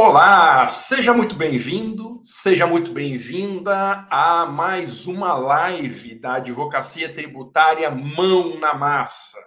Olá, 0.00 0.68
seja 0.68 1.12
muito 1.12 1.34
bem-vindo, 1.34 2.20
seja 2.22 2.68
muito 2.68 2.92
bem-vinda 2.92 4.06
a 4.08 4.46
mais 4.46 5.08
uma 5.08 5.34
live 5.34 6.14
da 6.14 6.34
Advocacia 6.34 7.12
Tributária 7.12 7.90
Mão 7.90 8.60
na 8.60 8.74
Massa. 8.74 9.38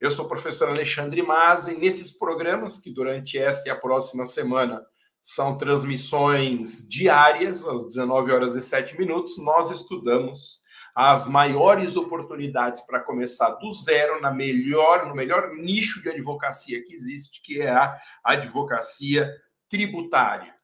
Eu 0.00 0.08
sou 0.12 0.26
o 0.26 0.28
professor 0.28 0.68
Alexandre 0.68 1.20
Maza 1.24 1.72
e 1.72 1.76
nesses 1.76 2.16
programas, 2.16 2.78
que 2.78 2.92
durante 2.92 3.36
esta 3.36 3.68
e 3.68 3.72
a 3.72 3.74
próxima 3.74 4.24
semana 4.24 4.80
são 5.20 5.58
transmissões 5.58 6.86
diárias, 6.88 7.66
às 7.66 7.84
19 7.88 8.30
horas 8.30 8.54
e 8.54 8.62
7 8.62 8.96
minutos, 8.96 9.36
nós 9.38 9.72
estudamos 9.72 10.60
as 10.94 11.26
maiores 11.26 11.96
oportunidades 11.96 12.80
para 12.82 13.00
começar 13.00 13.50
do 13.56 13.72
zero 13.72 14.20
na 14.20 14.30
melhor, 14.30 15.06
no 15.08 15.16
melhor 15.16 15.52
nicho 15.52 16.00
de 16.00 16.10
advocacia 16.10 16.80
que 16.84 16.94
existe, 16.94 17.42
que 17.42 17.60
é 17.60 17.70
a 17.70 17.98
advocacia 18.24 19.28
tributária. 19.68 20.54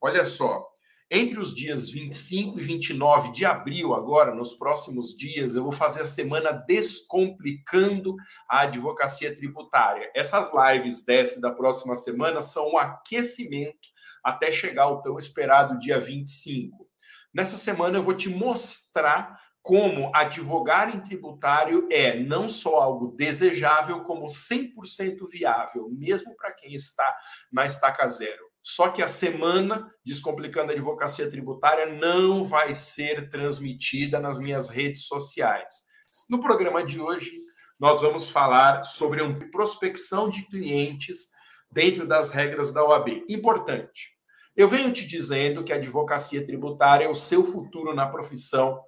Olha 0.00 0.24
só, 0.24 0.66
entre 1.10 1.38
os 1.38 1.54
dias 1.54 1.88
25 1.90 2.58
e 2.58 2.62
29 2.62 3.30
de 3.30 3.44
abril, 3.44 3.94
agora, 3.94 4.34
nos 4.34 4.54
próximos 4.54 5.14
dias, 5.16 5.54
eu 5.54 5.62
vou 5.62 5.72
fazer 5.72 6.02
a 6.02 6.06
semana 6.06 6.50
Descomplicando 6.50 8.16
a 8.48 8.62
Advocacia 8.62 9.34
Tributária. 9.34 10.10
Essas 10.14 10.50
lives 10.52 11.04
dessa 11.04 11.40
da 11.40 11.52
próxima 11.52 11.94
semana 11.94 12.42
são 12.42 12.72
um 12.72 12.78
aquecimento 12.78 13.88
até 14.24 14.50
chegar 14.50 14.84
ao 14.84 15.02
tão 15.02 15.18
esperado 15.18 15.78
dia 15.78 16.00
25. 16.00 16.88
Nessa 17.34 17.56
semana 17.56 17.98
eu 17.98 18.02
vou 18.02 18.14
te 18.14 18.30
mostrar 18.30 19.38
como 19.64 20.10
advogar 20.14 20.94
em 20.94 21.00
tributário 21.00 21.88
é 21.90 22.20
não 22.20 22.50
só 22.50 22.82
algo 22.82 23.16
desejável, 23.16 24.02
como 24.02 24.26
100% 24.26 25.26
viável, 25.32 25.88
mesmo 25.90 26.36
para 26.36 26.52
quem 26.52 26.74
está 26.74 27.16
na 27.50 27.64
estaca 27.64 28.06
zero. 28.06 28.44
Só 28.62 28.90
que 28.90 29.02
a 29.02 29.08
semana 29.08 29.90
Descomplicando 30.04 30.70
a 30.70 30.74
Advocacia 30.74 31.30
Tributária 31.30 31.86
não 31.86 32.44
vai 32.44 32.74
ser 32.74 33.30
transmitida 33.30 34.20
nas 34.20 34.38
minhas 34.38 34.68
redes 34.68 35.06
sociais. 35.06 35.84
No 36.28 36.40
programa 36.40 36.84
de 36.84 37.00
hoje, 37.00 37.40
nós 37.80 38.02
vamos 38.02 38.28
falar 38.28 38.82
sobre 38.82 39.22
uma 39.22 39.48
prospecção 39.50 40.28
de 40.28 40.42
clientes 40.42 41.30
dentro 41.72 42.06
das 42.06 42.32
regras 42.32 42.70
da 42.70 42.84
OAB. 42.84 43.24
Importante. 43.30 44.10
Eu 44.54 44.68
venho 44.68 44.92
te 44.92 45.06
dizendo 45.06 45.64
que 45.64 45.72
a 45.72 45.76
advocacia 45.76 46.44
tributária 46.44 47.06
é 47.06 47.08
o 47.08 47.14
seu 47.14 47.42
futuro 47.42 47.94
na 47.94 48.06
profissão 48.06 48.78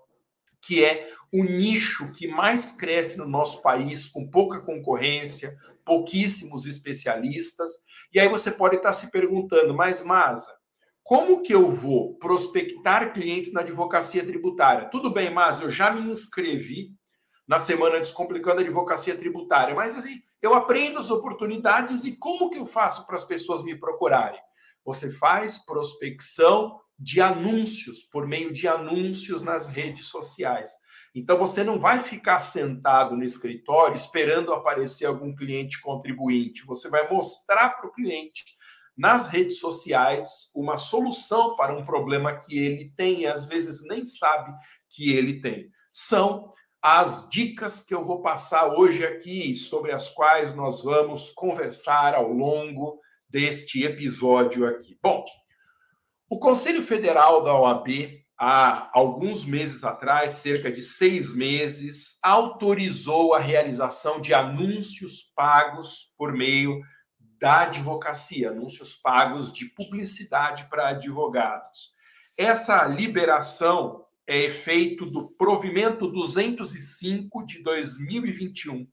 que 0.67 0.85
é 0.85 1.09
o 1.33 1.45
nicho 1.45 2.13
que 2.13 2.27
mais 2.27 2.73
cresce 2.73 3.17
no 3.17 3.27
nosso 3.27 3.63
país, 3.63 4.09
com 4.09 4.29
pouca 4.29 4.61
concorrência, 4.61 5.57
pouquíssimos 5.85 6.67
especialistas. 6.67 7.71
E 8.13 8.19
aí 8.19 8.29
você 8.29 8.51
pode 8.51 8.77
estar 8.77 8.93
se 8.93 9.11
perguntando, 9.11 9.75
mas 9.75 10.03
Masa, 10.03 10.53
como 11.03 11.43
que 11.43 11.55
eu 11.55 11.71
vou 11.71 12.17
prospectar 12.19 13.13
clientes 13.13 13.53
na 13.53 13.61
advocacia 13.61 14.25
tributária? 14.25 14.89
Tudo 14.91 15.11
bem, 15.11 15.31
mas 15.31 15.61
eu 15.61 15.71
já 15.71 15.91
me 15.93 16.11
inscrevi 16.11 16.91
na 17.47 17.61
semana 17.61 18.01
Descomplicando 18.01 18.61
a 18.61 18.65
Advocacia 18.65 19.17
Tributária, 19.17 19.73
mas 19.73 19.97
assim, 19.97 20.21
eu 20.43 20.53
aprendo 20.53 20.99
as 20.99 21.11
oportunidades 21.11 22.05
e 22.05 22.17
como 22.17 22.51
que 22.51 22.59
eu 22.59 22.67
faço 22.67 23.07
para 23.07 23.15
as 23.15 23.23
pessoas 23.23 23.63
me 23.63 23.79
procurarem? 23.79 24.41
Você 24.85 25.13
faz 25.13 25.65
prospecção 25.65 26.81
de 26.99 27.21
anúncios, 27.21 28.03
por 28.03 28.27
meio 28.27 28.53
de 28.53 28.67
anúncios 28.67 29.43
nas 29.43 29.67
redes 29.67 30.07
sociais. 30.07 30.71
Então 31.15 31.39
você 31.39 31.65
não 31.65 31.79
vai 31.79 32.01
ficar 32.03 32.39
sentado 32.39 33.17
no 33.17 33.25
escritório 33.25 33.95
esperando 33.95 34.53
aparecer 34.53 35.07
algum 35.07 35.35
cliente 35.35 35.81
contribuinte. 35.81 36.67
Você 36.67 36.89
vai 36.89 37.11
mostrar 37.11 37.71
para 37.71 37.89
o 37.89 37.93
cliente 37.93 38.45
nas 38.97 39.27
redes 39.27 39.59
sociais 39.59 40.51
uma 40.55 40.79
solução 40.79 41.55
para 41.57 41.77
um 41.77 41.85
problema 41.85 42.37
que 42.37 42.59
ele 42.59 42.93
tem 42.97 43.23
e 43.23 43.27
às 43.27 43.47
vezes 43.47 43.83
nem 43.85 44.05
sabe 44.05 44.53
que 44.89 45.13
ele 45.13 45.41
tem. 45.41 45.71
São 45.93 46.51
as 46.81 47.29
dicas 47.29 47.83
que 47.83 47.95
eu 47.95 48.05
vou 48.05 48.23
passar 48.23 48.79
hoje 48.79 49.05
aqui, 49.05 49.57
sobre 49.57 49.93
as 49.93 50.09
quais 50.09 50.55
nós 50.55 50.85
vamos 50.85 51.31
conversar 51.31 52.15
ao 52.15 52.33
longo 52.33 53.01
deste 53.29 53.85
episódio 53.85 54.67
aqui. 54.67 54.97
Bom, 55.03 55.25
o 56.29 56.39
Conselho 56.39 56.83
Federal 56.83 57.45
da 57.45 57.55
OAB, 57.55 57.89
há 58.39 58.91
alguns 58.93 59.45
meses 59.45 59.85
atrás, 59.85 60.33
cerca 60.33 60.71
de 60.71 60.83
seis 60.83 61.35
meses, 61.35 62.19
autorizou 62.23 63.33
a 63.33 63.39
realização 63.39 64.21
de 64.21 64.35
anúncios 64.35 65.23
pagos 65.35 66.15
por 66.19 66.33
meio 66.33 66.81
da 67.39 67.63
advocacia, 67.63 68.51
anúncios 68.51 68.95
pagos 68.95 69.53
de 69.53 69.67
publicidade 69.67 70.67
para 70.69 70.89
advogados. 70.89 71.95
Essa 72.37 72.85
liberação 72.87 74.05
é 74.27 74.43
efeito 74.43 75.07
do 75.07 75.31
provimento 75.31 76.09
205 76.09 77.47
de 77.47 77.63
2021. 77.63 78.87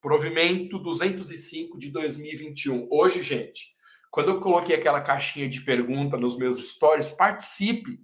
Provimento 0.00 0.80
205 0.80 1.78
de 1.78 1.90
2021. 1.90 2.88
Hoje, 2.90 3.22
gente, 3.22 3.76
quando 4.12 4.28
eu 4.28 4.40
coloquei 4.40 4.76
aquela 4.76 5.00
caixinha 5.00 5.48
de 5.48 5.62
pergunta 5.62 6.18
nos 6.18 6.36
meus 6.36 6.58
stories, 6.58 7.12
participe 7.12 7.98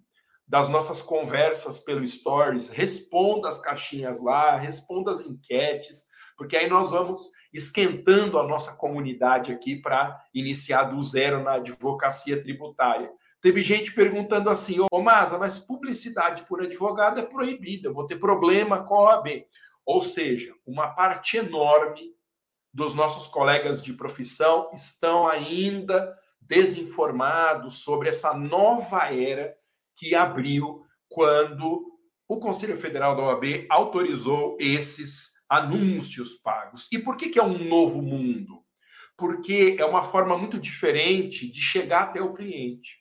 das 0.47 0.71
nossas 0.71 1.03
conversas 1.03 1.81
pelo 1.81 2.05
stories, 2.05 2.71
responda 2.71 3.47
as 3.47 3.61
caixinhas 3.61 4.25
lá, 4.25 4.57
responda 4.57 5.11
as 5.11 5.21
enquetes, 5.21 6.07
porque 6.35 6.57
aí 6.57 6.67
nós 6.67 6.93
vamos 6.93 7.31
esquentando 7.53 8.39
a 8.39 8.43
nossa 8.43 8.75
comunidade 8.75 9.53
aqui 9.53 9.77
para 9.77 10.19
iniciar 10.33 10.85
do 10.85 11.01
zero 11.03 11.45
na 11.45 11.57
advocacia 11.57 12.43
tributária. 12.43 13.11
Teve 13.43 13.61
gente 13.61 13.93
perguntando 13.93 14.49
assim: 14.49 14.81
Ô 14.81 14.87
oh, 14.91 15.03
Masa, 15.03 15.37
mas 15.37 15.59
publicidade 15.59 16.45
por 16.45 16.63
advogado 16.63 17.21
é 17.21 17.27
proibida, 17.27 17.89
eu 17.89 17.93
vou 17.93 18.07
ter 18.07 18.17
problema 18.17 18.83
com 18.83 18.95
a 18.95 19.17
OAB. 19.17 19.45
Ou 19.85 20.01
seja, 20.01 20.55
uma 20.67 20.89
parte 20.89 21.37
enorme 21.37 22.15
dos 22.73 22.95
nossos 22.95 23.27
colegas 23.27 23.83
de 23.83 23.95
profissão 23.95 24.71
estão 24.73 25.27
ainda 25.27 26.17
desinformados 26.41 27.83
sobre 27.83 28.09
essa 28.09 28.35
nova 28.35 29.13
era 29.13 29.55
que 29.95 30.15
abriu 30.15 30.85
quando 31.09 31.99
o 32.29 32.39
Conselho 32.39 32.77
Federal 32.77 33.17
da 33.17 33.23
OAB 33.23 33.67
autorizou 33.69 34.57
esses 34.61 35.39
anúncios 35.49 36.35
pagos. 36.35 36.89
E 36.93 36.99
por 36.99 37.17
que, 37.17 37.31
que 37.31 37.39
é 37.39 37.43
um 37.43 37.59
novo 37.59 38.03
mundo? 38.03 38.63
Porque 39.17 39.77
é 39.79 39.85
uma 39.85 40.03
forma 40.03 40.37
muito 40.37 40.59
diferente 40.59 41.51
de 41.51 41.61
chegar 41.61 42.05
até 42.05 42.21
o 42.21 42.35
cliente. 42.35 42.99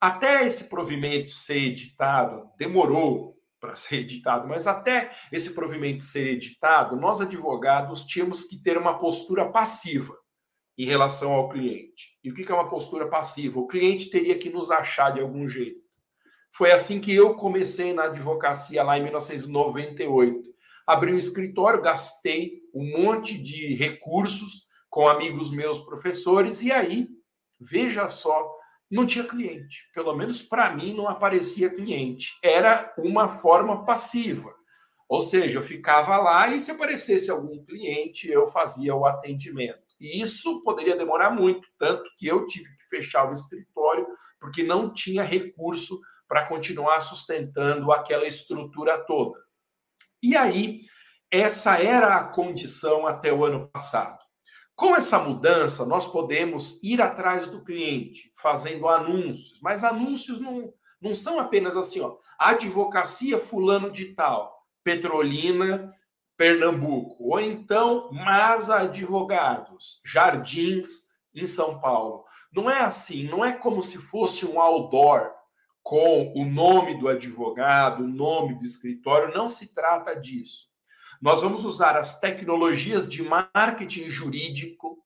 Até 0.00 0.46
esse 0.46 0.68
provimento 0.68 1.30
ser 1.30 1.58
editado, 1.58 2.50
demorou 2.56 3.37
para 3.60 3.74
ser 3.74 3.96
editado, 3.96 4.46
mas 4.46 4.66
até 4.66 5.10
esse 5.32 5.54
provimento 5.54 6.02
ser 6.02 6.32
editado, 6.32 6.96
nós 6.96 7.20
advogados 7.20 8.04
tínhamos 8.04 8.44
que 8.44 8.62
ter 8.62 8.78
uma 8.78 8.98
postura 8.98 9.50
passiva 9.50 10.16
em 10.76 10.86
relação 10.86 11.32
ao 11.32 11.48
cliente. 11.48 12.16
E 12.22 12.30
o 12.30 12.34
que 12.34 12.50
é 12.50 12.54
uma 12.54 12.70
postura 12.70 13.08
passiva? 13.08 13.58
O 13.58 13.66
cliente 13.66 14.10
teria 14.10 14.38
que 14.38 14.48
nos 14.48 14.70
achar 14.70 15.10
de 15.10 15.20
algum 15.20 15.48
jeito. 15.48 15.88
Foi 16.52 16.70
assim 16.70 17.00
que 17.00 17.14
eu 17.14 17.34
comecei 17.34 17.92
na 17.92 18.04
advocacia 18.04 18.82
lá 18.82 18.96
em 18.96 19.02
1998. 19.02 20.48
Abri 20.86 21.12
um 21.12 21.18
escritório, 21.18 21.82
gastei 21.82 22.62
um 22.72 22.84
monte 22.96 23.36
de 23.36 23.74
recursos 23.74 24.68
com 24.88 25.06
amigos 25.06 25.50
meus 25.50 25.80
professores, 25.80 26.62
e 26.62 26.72
aí, 26.72 27.08
veja 27.60 28.08
só 28.08 28.57
não 28.90 29.06
tinha 29.06 29.24
cliente. 29.24 29.88
Pelo 29.94 30.14
menos 30.14 30.42
para 30.42 30.74
mim 30.74 30.94
não 30.94 31.08
aparecia 31.08 31.74
cliente. 31.74 32.38
Era 32.42 32.94
uma 32.98 33.28
forma 33.28 33.84
passiva. 33.84 34.54
Ou 35.08 35.20
seja, 35.20 35.58
eu 35.58 35.62
ficava 35.62 36.16
lá 36.18 36.48
e 36.48 36.60
se 36.60 36.70
aparecesse 36.70 37.30
algum 37.30 37.64
cliente, 37.64 38.28
eu 38.28 38.46
fazia 38.46 38.94
o 38.94 39.06
atendimento. 39.06 39.88
E 40.00 40.20
isso 40.20 40.62
poderia 40.62 40.96
demorar 40.96 41.30
muito, 41.30 41.66
tanto 41.78 42.10
que 42.16 42.26
eu 42.26 42.46
tive 42.46 42.68
que 42.76 42.84
fechar 42.88 43.28
o 43.28 43.32
escritório 43.32 44.06
porque 44.38 44.62
não 44.62 44.92
tinha 44.92 45.22
recurso 45.22 45.98
para 46.28 46.46
continuar 46.46 47.00
sustentando 47.00 47.90
aquela 47.90 48.26
estrutura 48.26 48.98
toda. 48.98 49.38
E 50.22 50.36
aí, 50.36 50.82
essa 51.30 51.82
era 51.82 52.16
a 52.16 52.24
condição 52.24 53.06
até 53.06 53.32
o 53.32 53.44
ano 53.44 53.68
passado. 53.68 54.17
Com 54.78 54.94
essa 54.94 55.18
mudança, 55.18 55.84
nós 55.84 56.06
podemos 56.06 56.80
ir 56.84 57.02
atrás 57.02 57.48
do 57.48 57.64
cliente, 57.64 58.30
fazendo 58.36 58.86
anúncios, 58.86 59.58
mas 59.60 59.82
anúncios 59.82 60.38
não, 60.38 60.72
não 61.02 61.12
são 61.12 61.40
apenas 61.40 61.76
assim, 61.76 62.00
ó, 62.00 62.16
advocacia 62.38 63.40
fulano 63.40 63.90
de 63.90 64.14
tal, 64.14 64.64
Petrolina, 64.84 65.92
Pernambuco, 66.36 67.16
ou 67.18 67.40
então 67.40 68.08
Masa 68.12 68.82
Advogados, 68.82 70.00
Jardins, 70.04 71.08
em 71.34 71.44
São 71.44 71.80
Paulo. 71.80 72.24
Não 72.52 72.70
é 72.70 72.78
assim, 72.78 73.24
não 73.24 73.44
é 73.44 73.52
como 73.52 73.82
se 73.82 73.98
fosse 73.98 74.46
um 74.46 74.60
outdoor 74.60 75.32
com 75.82 76.32
o 76.36 76.44
nome 76.44 76.96
do 77.00 77.08
advogado, 77.08 78.04
o 78.04 78.08
nome 78.08 78.54
do 78.54 78.64
escritório, 78.64 79.34
não 79.34 79.48
se 79.48 79.74
trata 79.74 80.14
disso. 80.14 80.68
Nós 81.20 81.42
vamos 81.42 81.64
usar 81.64 81.96
as 81.96 82.20
tecnologias 82.20 83.08
de 83.08 83.22
marketing 83.22 84.08
jurídico 84.08 85.04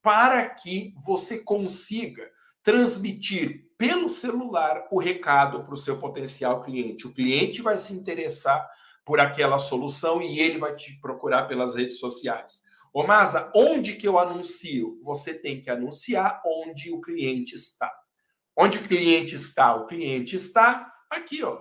para 0.00 0.48
que 0.48 0.94
você 1.04 1.40
consiga 1.42 2.30
transmitir 2.62 3.66
pelo 3.76 4.08
celular 4.08 4.86
o 4.90 5.00
recado 5.00 5.64
para 5.64 5.74
o 5.74 5.76
seu 5.76 5.98
potencial 5.98 6.62
cliente. 6.62 7.06
O 7.06 7.12
cliente 7.12 7.60
vai 7.60 7.76
se 7.76 7.92
interessar 7.92 8.68
por 9.04 9.18
aquela 9.18 9.58
solução 9.58 10.22
e 10.22 10.38
ele 10.38 10.58
vai 10.58 10.74
te 10.76 11.00
procurar 11.00 11.48
pelas 11.48 11.74
redes 11.74 11.98
sociais. 11.98 12.62
Ô 12.92 13.04
Masa, 13.04 13.50
onde 13.54 13.94
que 13.94 14.06
eu 14.06 14.18
anuncio? 14.18 15.00
Você 15.02 15.34
tem 15.34 15.60
que 15.60 15.70
anunciar 15.70 16.40
onde 16.44 16.92
o 16.92 17.00
cliente 17.00 17.54
está. 17.54 17.92
Onde 18.56 18.78
o 18.78 18.82
cliente 18.82 19.34
está? 19.34 19.74
O 19.74 19.86
cliente 19.86 20.36
está 20.36 20.92
aqui, 21.10 21.42
ó. 21.42 21.60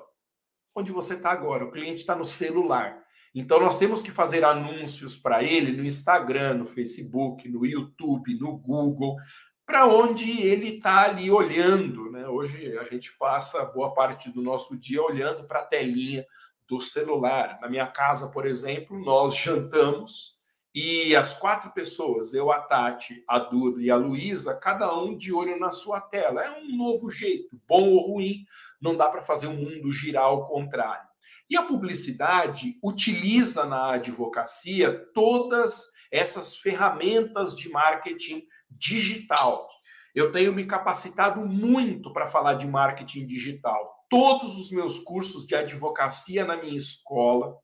Onde 0.76 0.92
você 0.92 1.16
está 1.16 1.32
agora. 1.32 1.66
O 1.66 1.72
cliente 1.72 2.02
está 2.02 2.16
no 2.16 2.26
celular. 2.26 3.07
Então 3.40 3.60
nós 3.60 3.78
temos 3.78 4.02
que 4.02 4.10
fazer 4.10 4.44
anúncios 4.44 5.16
para 5.16 5.44
ele 5.44 5.72
no 5.72 5.86
Instagram, 5.86 6.56
no 6.56 6.66
Facebook, 6.66 7.48
no 7.48 7.64
YouTube, 7.64 8.34
no 8.34 8.58
Google, 8.58 9.16
para 9.64 9.86
onde 9.86 10.42
ele 10.42 10.78
está 10.78 11.04
ali 11.04 11.30
olhando. 11.30 12.10
Né? 12.10 12.28
Hoje 12.28 12.76
a 12.80 12.84
gente 12.86 13.16
passa 13.16 13.64
boa 13.64 13.94
parte 13.94 14.32
do 14.32 14.42
nosso 14.42 14.76
dia 14.76 15.04
olhando 15.04 15.44
para 15.44 15.60
a 15.60 15.66
telinha 15.66 16.26
do 16.68 16.80
celular. 16.80 17.60
Na 17.62 17.70
minha 17.70 17.86
casa, 17.86 18.30
por 18.32 18.44
exemplo, 18.44 19.00
nós 19.00 19.36
jantamos 19.36 20.40
e 20.74 21.16
as 21.16 21.38
quatro 21.38 21.72
pessoas, 21.74 22.34
eu, 22.34 22.52
a 22.52 22.60
Tati, 22.60 23.24
a 23.28 23.38
Duda 23.38 23.80
e 23.80 23.92
a 23.92 23.96
Luísa, 23.96 24.60
cada 24.60 24.92
um 24.98 25.16
de 25.16 25.32
olho 25.32 25.60
na 25.60 25.70
sua 25.70 26.02
tela. 26.02 26.44
É 26.44 26.60
um 26.60 26.76
novo 26.76 27.12
jeito, 27.12 27.56
bom 27.68 27.88
ou 27.88 28.14
ruim, 28.14 28.46
não 28.82 28.98
dá 28.98 29.08
para 29.10 29.22
fazer 29.22 29.46
o 29.46 29.54
mundo 29.54 29.92
girar 29.92 30.24
ao 30.24 30.48
contrário. 30.48 31.07
E 31.50 31.56
a 31.56 31.64
publicidade 31.64 32.78
utiliza 32.84 33.66
na 33.66 33.94
advocacia 33.94 34.94
todas 35.14 35.86
essas 36.12 36.56
ferramentas 36.56 37.56
de 37.56 37.70
marketing 37.70 38.44
digital. 38.70 39.68
Eu 40.14 40.32
tenho 40.32 40.54
me 40.54 40.66
capacitado 40.66 41.46
muito 41.46 42.12
para 42.12 42.28
falar 42.28 42.56
de 42.56 42.68
marketing 42.68 43.26
digital. 43.26 44.06
Todos 44.10 44.58
os 44.58 44.72
meus 44.72 45.00
cursos 45.00 45.46
de 45.46 45.56
advocacia 45.56 46.46
na 46.46 46.58
minha 46.58 46.78
escola, 46.78 47.56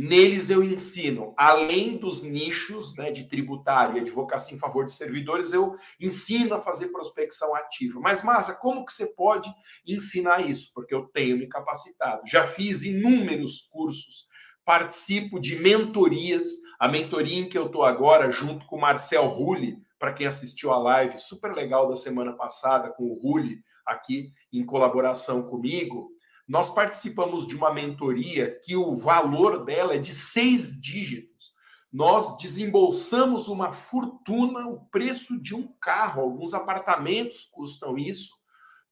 Neles 0.00 0.48
eu 0.48 0.62
ensino, 0.62 1.34
além 1.36 1.96
dos 1.96 2.22
nichos 2.22 2.94
né, 2.94 3.10
de 3.10 3.24
tributário 3.24 3.96
e 3.96 4.00
advocacia 4.00 4.54
em 4.54 4.60
favor 4.60 4.84
de 4.84 4.92
servidores, 4.92 5.52
eu 5.52 5.74
ensino 5.98 6.54
a 6.54 6.60
fazer 6.60 6.92
prospecção 6.92 7.52
ativa. 7.56 7.98
Mas, 7.98 8.22
Massa, 8.22 8.54
como 8.54 8.86
que 8.86 8.92
você 8.92 9.06
pode 9.06 9.52
ensinar 9.84 10.48
isso? 10.48 10.70
Porque 10.72 10.94
eu 10.94 11.06
tenho 11.06 11.36
me 11.36 11.48
capacitado. 11.48 12.22
Já 12.24 12.46
fiz 12.46 12.84
inúmeros 12.84 13.62
cursos, 13.62 14.28
participo 14.64 15.40
de 15.40 15.56
mentorias. 15.56 16.46
A 16.78 16.86
mentoria 16.86 17.40
em 17.40 17.48
que 17.48 17.58
eu 17.58 17.66
estou 17.66 17.82
agora, 17.82 18.30
junto 18.30 18.66
com 18.66 18.76
o 18.76 18.80
Marcel 18.80 19.26
Rulli, 19.26 19.82
para 19.98 20.12
quem 20.12 20.28
assistiu 20.28 20.70
a 20.70 20.78
live 20.78 21.18
super 21.18 21.52
legal 21.52 21.88
da 21.88 21.96
semana 21.96 22.32
passada 22.34 22.88
com 22.92 23.02
o 23.02 23.14
Rulli 23.20 23.64
aqui 23.84 24.32
em 24.52 24.64
colaboração 24.64 25.42
comigo, 25.42 26.12
nós 26.48 26.70
participamos 26.70 27.46
de 27.46 27.54
uma 27.54 27.72
mentoria 27.72 28.58
que 28.64 28.74
o 28.74 28.94
valor 28.94 29.66
dela 29.66 29.94
é 29.94 29.98
de 29.98 30.14
seis 30.14 30.80
dígitos. 30.80 31.52
Nós 31.92 32.38
desembolsamos 32.38 33.48
uma 33.48 33.70
fortuna, 33.70 34.66
o 34.66 34.86
preço 34.86 35.40
de 35.40 35.54
um 35.54 35.68
carro, 35.78 36.22
alguns 36.22 36.54
apartamentos 36.54 37.44
custam 37.52 37.98
isso, 37.98 38.32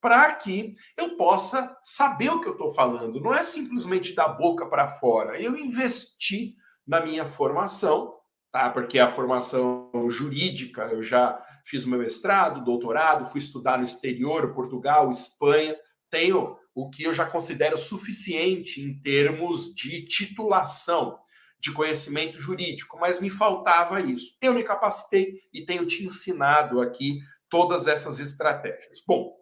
para 0.00 0.34
que 0.34 0.76
eu 0.98 1.16
possa 1.16 1.74
saber 1.82 2.30
o 2.30 2.40
que 2.40 2.48
eu 2.48 2.52
estou 2.52 2.70
falando. 2.72 3.20
Não 3.20 3.34
é 3.34 3.42
simplesmente 3.42 4.14
da 4.14 4.28
boca 4.28 4.66
para 4.66 4.90
fora. 4.90 5.40
Eu 5.40 5.56
investi 5.56 6.56
na 6.86 7.00
minha 7.00 7.24
formação, 7.24 8.14
tá? 8.52 8.68
Porque 8.70 8.98
a 8.98 9.10
formação 9.10 9.90
jurídica, 10.10 10.82
eu 10.84 11.02
já 11.02 11.42
fiz 11.64 11.86
meu 11.86 11.98
mestrado, 11.98 12.64
doutorado, 12.64 13.26
fui 13.26 13.40
estudar 13.40 13.78
no 13.78 13.84
exterior, 13.84 14.54
Portugal, 14.54 15.10
Espanha, 15.10 15.76
tenho 16.10 16.56
o 16.76 16.90
que 16.90 17.04
eu 17.04 17.14
já 17.14 17.24
considero 17.24 17.78
suficiente 17.78 18.82
em 18.82 19.00
termos 19.00 19.74
de 19.74 20.04
titulação, 20.04 21.18
de 21.58 21.72
conhecimento 21.72 22.38
jurídico, 22.38 22.98
mas 23.00 23.18
me 23.18 23.30
faltava 23.30 23.98
isso. 23.98 24.36
Eu 24.42 24.52
me 24.52 24.62
capacitei 24.62 25.40
e 25.54 25.64
tenho 25.64 25.86
te 25.86 26.04
ensinado 26.04 26.82
aqui 26.82 27.18
todas 27.48 27.86
essas 27.86 28.20
estratégias. 28.20 29.02
Bom, 29.06 29.34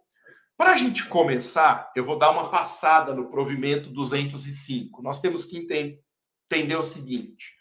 para 0.57 0.71
a 0.71 0.77
gente 0.77 1.09
começar, 1.09 1.91
eu 1.97 2.05
vou 2.05 2.17
dar 2.17 2.31
uma 2.31 2.51
passada 2.51 3.13
no 3.13 3.29
provimento 3.29 3.91
205. 3.91 5.03
Nós 5.03 5.21
temos 5.21 5.45
que 5.45 5.59
entender 5.59 6.77
o 6.77 6.83
seguinte: 6.83 7.57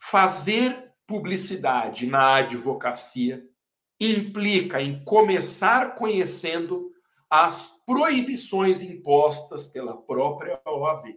fazer 0.00 0.90
publicidade 1.06 2.06
na 2.06 2.36
advocacia 2.36 3.44
implica 4.00 4.80
em 4.80 5.04
começar 5.04 5.96
conhecendo 5.96 6.90
as 7.30 7.82
proibições 7.84 8.82
impostas 8.82 9.66
pela 9.66 9.96
própria 9.96 10.60
OAB. 10.64 11.16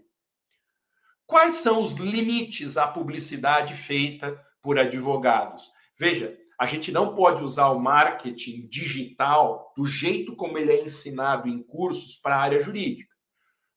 Quais 1.25 1.55
são 1.55 1.81
os 1.81 1.93
limites 1.93 2.75
à 2.75 2.87
publicidade 2.87 3.73
feita 3.75 4.37
por 4.61 4.77
advogados? 4.77 5.71
Veja, 5.97 6.37
a 6.59 6.65
gente 6.65 6.91
não 6.91 7.15
pode 7.15 7.43
usar 7.43 7.69
o 7.69 7.79
marketing 7.79 8.67
digital 8.67 9.73
do 9.75 9.85
jeito 9.85 10.35
como 10.35 10.57
ele 10.57 10.73
é 10.73 10.83
ensinado 10.83 11.47
em 11.47 11.63
cursos 11.63 12.17
para 12.17 12.35
a 12.35 12.41
área 12.41 12.61
jurídica, 12.61 13.15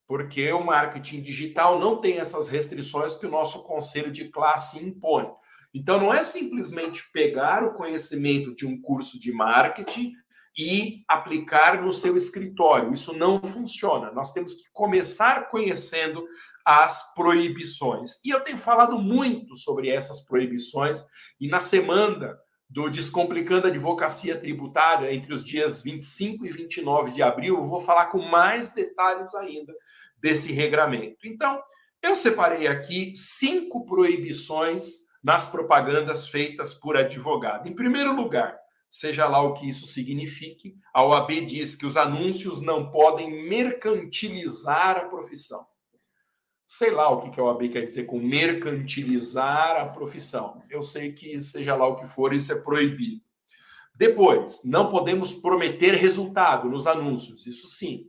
porque 0.07 0.53
o 0.53 0.65
marketing 0.65 1.23
digital 1.23 1.79
não 1.79 2.01
tem 2.01 2.19
essas 2.19 2.49
restrições 2.49 3.15
que 3.15 3.27
o 3.27 3.31
nosso 3.31 3.63
conselho 3.63 4.11
de 4.11 4.29
classe 4.29 4.85
impõe. 4.85 5.31
Então, 5.73 5.99
não 5.99 6.13
é 6.13 6.23
simplesmente 6.23 7.11
pegar 7.13 7.65
o 7.65 7.75
conhecimento 7.75 8.55
de 8.55 8.67
um 8.67 8.81
curso 8.81 9.19
de 9.19 9.33
marketing 9.33 10.13
e 10.57 11.03
aplicar 11.09 11.83
no 11.83 11.93
seu 11.93 12.17
escritório. 12.17 12.93
Isso 12.93 13.13
não 13.13 13.43
funciona. 13.43 14.11
Nós 14.13 14.33
temos 14.33 14.55
que 14.55 14.71
começar 14.73 15.51
conhecendo 15.51 16.25
as 16.65 17.15
proibições. 17.15 18.25
E 18.25 18.31
eu 18.31 18.41
tenho 18.41 18.57
falado 18.57 18.99
muito 18.99 19.57
sobre 19.57 19.91
essas 19.91 20.25
proibições, 20.25 21.05
e 21.39 21.49
na 21.49 21.61
semana 21.61 22.39
do 22.71 22.89
Descomplicando 22.89 23.67
a 23.67 23.71
Advocacia 23.71 24.37
Tributária, 24.37 25.13
entre 25.13 25.33
os 25.33 25.45
dias 25.45 25.83
25 25.83 26.47
e 26.47 26.51
29 26.51 27.11
de 27.11 27.23
abril, 27.23 27.59
eu 27.59 27.69
vou 27.69 27.81
falar 27.81 28.07
com 28.07 28.23
mais 28.23 28.73
detalhes 28.73 29.35
ainda 29.35 29.75
desse 30.21 30.53
regramento. 30.53 31.19
Então, 31.27 31.63
eu 32.03 32.17
separei 32.17 32.67
aqui 32.67 33.13
cinco 33.15 33.85
proibições 33.85 35.05
nas 35.23 35.47
propagandas 35.47 36.29
feitas 36.29 36.75
por 36.75 36.97
advogado. 36.97 37.69
Em 37.69 37.75
primeiro 37.75 38.15
lugar, 38.15 38.59
seja 38.95 39.27
lá 39.27 39.43
o 39.43 39.55
que 39.55 39.69
isso 39.69 39.87
signifique, 39.87 40.77
a 40.93 41.03
OAB 41.03 41.45
diz 41.45 41.75
que 41.75 41.85
os 41.85 41.97
anúncios 41.97 42.61
não 42.61 42.93
podem 42.93 43.49
mercantilizar 43.49 44.97
a 44.97 45.07
profissão. 45.07 45.67
Sei 46.65 46.93
lá 46.93 47.11
o 47.11 47.29
que 47.29 47.41
a 47.41 47.43
OAB 47.43 47.71
quer 47.71 47.85
dizer 47.85 48.05
com 48.05 48.21
mercantilizar 48.21 49.81
a 49.81 49.87
profissão. 49.87 50.63
Eu 50.71 50.81
sei 50.81 51.13
que, 51.13 51.41
seja 51.41 51.75
lá 51.75 51.89
o 51.89 51.97
que 51.97 52.07
for, 52.07 52.33
isso 52.33 52.53
é 52.53 52.61
proibido. 52.61 53.21
Depois, 53.97 54.63
não 54.65 54.89
podemos 54.89 55.35
prometer 55.35 55.95
resultado 55.95 56.69
nos 56.69 56.87
anúncios, 56.87 57.49
isso 57.49 57.67
sim, 57.67 58.09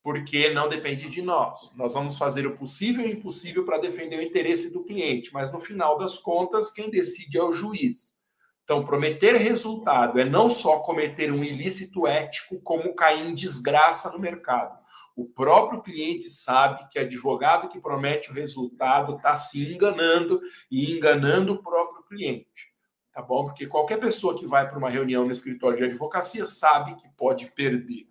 porque 0.00 0.50
não 0.50 0.68
depende 0.68 1.10
de 1.10 1.22
nós. 1.22 1.72
Nós 1.74 1.94
vamos 1.94 2.16
fazer 2.16 2.46
o 2.46 2.56
possível 2.56 3.04
e 3.04 3.08
o 3.08 3.18
impossível 3.18 3.64
para 3.64 3.78
defender 3.78 4.20
o 4.20 4.22
interesse 4.22 4.72
do 4.72 4.84
cliente, 4.84 5.32
mas 5.32 5.50
no 5.50 5.58
final 5.58 5.98
das 5.98 6.18
contas, 6.18 6.70
quem 6.70 6.88
decide 6.88 7.36
é 7.36 7.42
o 7.42 7.52
juiz. 7.52 8.23
Então, 8.64 8.84
prometer 8.84 9.36
resultado 9.36 10.18
é 10.18 10.24
não 10.24 10.48
só 10.48 10.78
cometer 10.78 11.30
um 11.30 11.44
ilícito 11.44 12.06
ético, 12.06 12.58
como 12.62 12.94
cair 12.94 13.28
em 13.28 13.34
desgraça 13.34 14.10
no 14.10 14.18
mercado. 14.18 14.82
O 15.14 15.26
próprio 15.26 15.82
cliente 15.82 16.30
sabe 16.30 16.88
que 16.90 16.98
advogado 16.98 17.68
que 17.68 17.80
promete 17.80 18.30
o 18.30 18.34
resultado 18.34 19.16
está 19.16 19.36
se 19.36 19.72
enganando 19.72 20.40
e 20.70 20.96
enganando 20.96 21.52
o 21.52 21.62
próprio 21.62 22.02
cliente. 22.04 22.72
Tá 23.12 23.22
bom? 23.22 23.44
Porque 23.44 23.66
qualquer 23.66 24.00
pessoa 24.00 24.36
que 24.36 24.46
vai 24.46 24.68
para 24.68 24.78
uma 24.78 24.90
reunião 24.90 25.24
no 25.24 25.30
escritório 25.30 25.78
de 25.78 25.84
advocacia 25.84 26.46
sabe 26.46 26.96
que 26.96 27.08
pode 27.16 27.46
perder. 27.52 28.08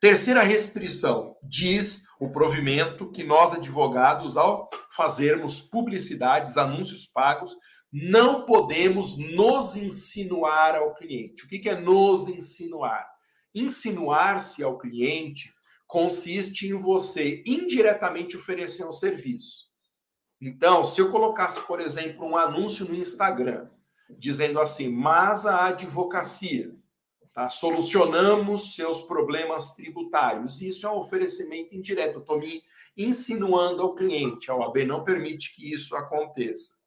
Terceira 0.00 0.42
restrição, 0.42 1.36
diz 1.42 2.04
o 2.20 2.28
provimento 2.28 3.10
que 3.10 3.24
nós 3.24 3.54
advogados, 3.54 4.36
ao 4.36 4.68
fazermos 4.90 5.58
publicidades, 5.60 6.56
anúncios 6.56 7.06
pagos, 7.06 7.56
não 7.92 8.44
podemos 8.44 9.16
nos 9.16 9.76
insinuar 9.76 10.76
ao 10.76 10.94
cliente. 10.94 11.44
O 11.44 11.48
que 11.48 11.68
é 11.68 11.80
nos 11.80 12.28
insinuar? 12.28 13.08
Insinuar-se 13.54 14.62
ao 14.62 14.78
cliente 14.78 15.52
consiste 15.86 16.68
em 16.68 16.74
você 16.74 17.42
indiretamente 17.46 18.36
oferecer 18.36 18.84
um 18.84 18.92
serviço. 18.92 19.68
Então, 20.40 20.84
se 20.84 21.00
eu 21.00 21.10
colocasse, 21.10 21.60
por 21.66 21.80
exemplo, 21.80 22.26
um 22.26 22.36
anúncio 22.36 22.86
no 22.86 22.94
Instagram 22.94 23.68
dizendo 24.10 24.60
assim: 24.60 24.88
mas 24.88 25.46
a 25.46 25.66
advocacia, 25.66 26.74
tá? 27.32 27.48
solucionamos 27.48 28.74
seus 28.74 29.02
problemas 29.02 29.74
tributários. 29.74 30.60
Isso 30.60 30.86
é 30.86 30.90
um 30.90 30.98
oferecimento 30.98 31.74
indireto. 31.74 32.20
Estou 32.20 32.38
me 32.38 32.62
insinuando 32.96 33.82
ao 33.82 33.94
cliente. 33.94 34.50
A 34.50 34.54
OAB 34.54 34.84
não 34.84 35.04
permite 35.04 35.54
que 35.54 35.72
isso 35.72 35.96
aconteça. 35.96 36.77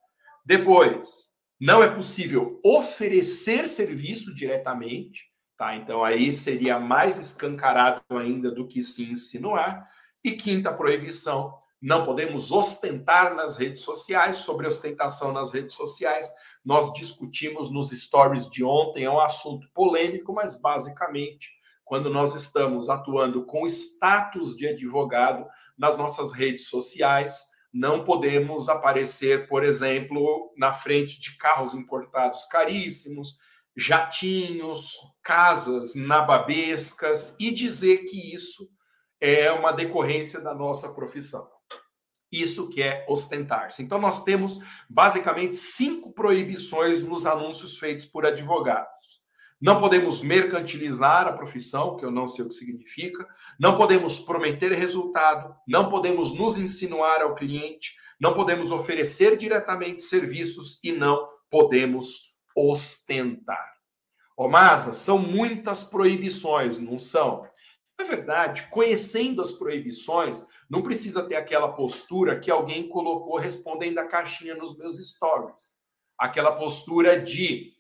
Depois, 0.46 1.32
não 1.60 1.84
é 1.84 1.88
possível 1.88 2.60
oferecer 2.64 3.68
serviço 3.68 4.34
diretamente, 4.34 5.32
Tá? 5.62 5.76
Então 5.76 6.04
aí 6.04 6.34
seria 6.34 6.80
mais 6.80 7.20
escancarado 7.20 8.02
ainda 8.18 8.50
do 8.50 8.68
que 8.68 8.82
se 8.82 9.04
insinuar. 9.04 9.88
E 10.24 10.32
quinta 10.32 10.74
proibição, 10.74 11.54
não 11.80 12.04
podemos 12.04 12.52
ostentar 12.52 13.36
nas 13.36 13.58
redes 13.58 13.84
sociais. 13.84 14.38
Sobre 14.38 14.66
ostentação 14.66 15.32
nas 15.32 15.54
redes 15.54 15.76
sociais, 15.76 16.28
nós 16.66 16.92
discutimos 16.94 17.72
nos 17.72 17.92
stories 17.92 18.50
de 18.50 18.64
ontem, 18.64 19.04
é 19.04 19.12
um 19.12 19.20
assunto 19.20 19.70
polêmico, 19.72 20.34
mas 20.34 20.60
basicamente, 20.60 21.52
quando 21.86 22.10
nós 22.10 22.34
estamos 22.34 22.90
atuando 22.90 23.46
com 23.46 23.68
status 23.68 24.58
de 24.58 24.68
advogado 24.68 25.46
nas 25.78 25.96
nossas 25.96 26.34
redes 26.34 26.70
sociais, 26.70 27.51
não 27.74 28.04
podemos 28.04 28.68
aparecer, 28.68 29.48
por 29.48 29.64
exemplo, 29.64 30.54
na 30.58 30.74
frente 30.74 31.20
de 31.20 31.38
carros 31.38 31.74
importados 31.74 32.46
caríssimos, 32.46 33.38
jatinhos, 33.76 34.94
casas 35.24 35.96
nababescas 35.96 37.36
e 37.40 37.52
dizer 37.52 38.00
que 38.06 38.36
isso 38.36 38.70
é 39.20 39.52
uma 39.52 39.72
decorrência 39.72 40.42
da 40.42 40.54
nossa 40.54 40.94
profissão. 40.94 41.48
Isso 42.32 42.70
que 42.70 42.82
é 42.82 43.06
ostentar-se. 43.08 43.84
Então, 43.84 44.00
nós 44.00 44.24
temos 44.24 44.60
basicamente 44.90 45.56
cinco 45.56 46.14
proibições 46.14 47.04
nos 47.04 47.26
anúncios 47.26 47.78
feitos 47.78 48.06
por 48.06 48.26
advogados. 48.26 49.01
Não 49.62 49.78
podemos 49.78 50.22
mercantilizar 50.22 51.28
a 51.28 51.34
profissão, 51.34 51.96
que 51.96 52.04
eu 52.04 52.10
não 52.10 52.28
sei 52.28 52.44
o 52.44 52.48
que 52.48 52.56
significa. 52.56 53.28
Não 53.60 53.76
podemos 53.76 54.20
prometer 54.20 54.72
resultado. 54.72 55.56
Não 55.68 55.88
podemos 55.88 56.34
nos 56.34 56.58
insinuar 56.58 57.22
ao 57.22 57.36
cliente. 57.36 57.96
Não 58.20 58.34
podemos 58.34 58.72
oferecer 58.72 59.38
diretamente 59.38 60.02
serviços 60.02 60.80
e 60.84 60.92
não 60.92 61.30
podemos 61.48 62.36
ostentar. 62.56 63.72
Ô, 64.36 64.48
Masa, 64.48 64.96
são 64.96 65.20
muitas 65.20 65.84
proibições, 65.84 66.80
não 66.80 66.98
são? 66.98 67.48
Na 68.00 68.04
verdade, 68.04 68.68
conhecendo 68.72 69.44
as 69.44 69.52
proibições, 69.52 70.44
não 70.68 70.82
precisa 70.82 71.22
ter 71.22 71.36
aquela 71.36 71.72
postura 71.74 72.40
que 72.40 72.50
alguém 72.50 72.90
colocou 72.90 73.38
respondendo 73.38 74.00
a 74.00 74.08
caixinha 74.08 74.56
nos 74.56 74.76
meus 74.76 74.98
stories. 74.98 75.76
Aquela 76.18 76.54
postura 76.54 77.22
de 77.22 77.74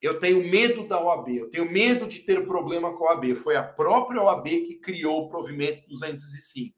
eu 0.00 0.20
tenho 0.20 0.48
medo 0.48 0.86
da 0.86 1.00
OAB, 1.00 1.28
eu 1.28 1.50
tenho 1.50 1.70
medo 1.70 2.06
de 2.06 2.20
ter 2.20 2.46
problema 2.46 2.96
com 2.96 3.04
a 3.04 3.14
OAB. 3.14 3.34
Foi 3.34 3.56
a 3.56 3.62
própria 3.62 4.22
OAB 4.22 4.46
que 4.46 4.76
criou 4.76 5.24
o 5.24 5.28
provimento 5.28 5.88
205. 5.88 6.76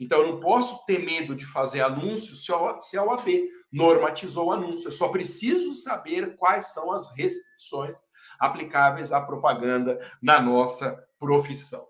Então, 0.00 0.20
eu 0.20 0.32
não 0.32 0.40
posso 0.40 0.84
ter 0.84 0.98
medo 0.98 1.34
de 1.34 1.46
fazer 1.46 1.80
anúncio 1.80 2.34
se 2.34 2.96
a 2.96 3.02
OAB 3.04 3.28
normatizou 3.72 4.48
o 4.48 4.52
anúncio. 4.52 4.88
Eu 4.88 4.92
só 4.92 5.08
preciso 5.08 5.74
saber 5.74 6.36
quais 6.36 6.72
são 6.72 6.92
as 6.92 7.16
restrições 7.16 7.96
aplicáveis 8.38 9.12
à 9.12 9.20
propaganda 9.20 9.98
na 10.20 10.40
nossa 10.40 11.02
profissão. 11.18 11.86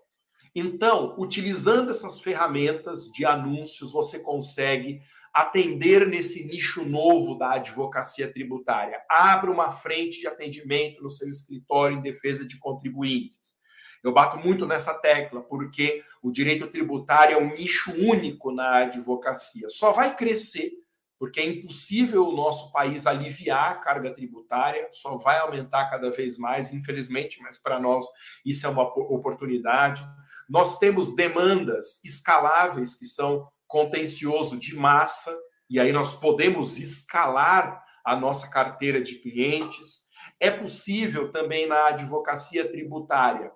Então, 0.55 1.15
utilizando 1.17 1.91
essas 1.91 2.19
ferramentas 2.19 3.11
de 3.11 3.25
anúncios, 3.25 3.91
você 3.91 4.19
consegue 4.19 5.01
atender 5.41 6.07
nesse 6.07 6.45
nicho 6.45 6.83
novo 6.83 7.35
da 7.35 7.53
advocacia 7.53 8.31
tributária. 8.31 8.99
Abra 9.07 9.51
uma 9.51 9.69
frente 9.69 10.19
de 10.19 10.27
atendimento 10.27 11.03
no 11.03 11.11
seu 11.11 11.29
escritório 11.29 11.95
em 11.95 12.01
defesa 12.01 12.43
de 12.43 12.57
contribuintes. 12.57 13.57
Eu 14.03 14.11
bato 14.11 14.39
muito 14.39 14.65
nessa 14.65 14.95
tecla, 14.95 15.41
porque 15.41 16.03
o 16.23 16.31
direito 16.31 16.65
tributário 16.65 17.35
é 17.35 17.37
um 17.37 17.49
nicho 17.49 17.91
único 17.91 18.51
na 18.51 18.77
advocacia. 18.77 19.69
Só 19.69 19.91
vai 19.91 20.15
crescer 20.15 20.71
porque 21.19 21.39
é 21.39 21.45
impossível 21.45 22.27
o 22.27 22.35
nosso 22.35 22.71
país 22.71 23.05
aliviar 23.07 23.71
a 23.71 23.75
carga 23.75 24.13
tributária, 24.13 24.87
só 24.91 25.17
vai 25.17 25.39
aumentar 25.39 25.89
cada 25.89 26.11
vez 26.11 26.37
mais, 26.37 26.71
infelizmente, 26.71 27.41
mas 27.41 27.57
para 27.57 27.79
nós 27.79 28.05
isso 28.45 28.65
é 28.65 28.69
uma 28.69 28.83
oportunidade. 28.83 30.03
Nós 30.47 30.77
temos 30.77 31.15
demandas 31.15 32.03
escaláveis 32.03 32.95
que 32.95 33.05
são 33.05 33.47
contencioso 33.67 34.57
de 34.57 34.75
massa, 34.75 35.37
e 35.69 35.79
aí 35.79 35.91
nós 35.91 36.13
podemos 36.13 36.79
escalar 36.79 37.83
a 38.05 38.15
nossa 38.15 38.49
carteira 38.49 39.01
de 39.01 39.15
clientes. 39.15 40.07
É 40.39 40.49
possível 40.49 41.31
também 41.31 41.67
na 41.67 41.87
advocacia 41.87 42.69
tributária 42.69 43.51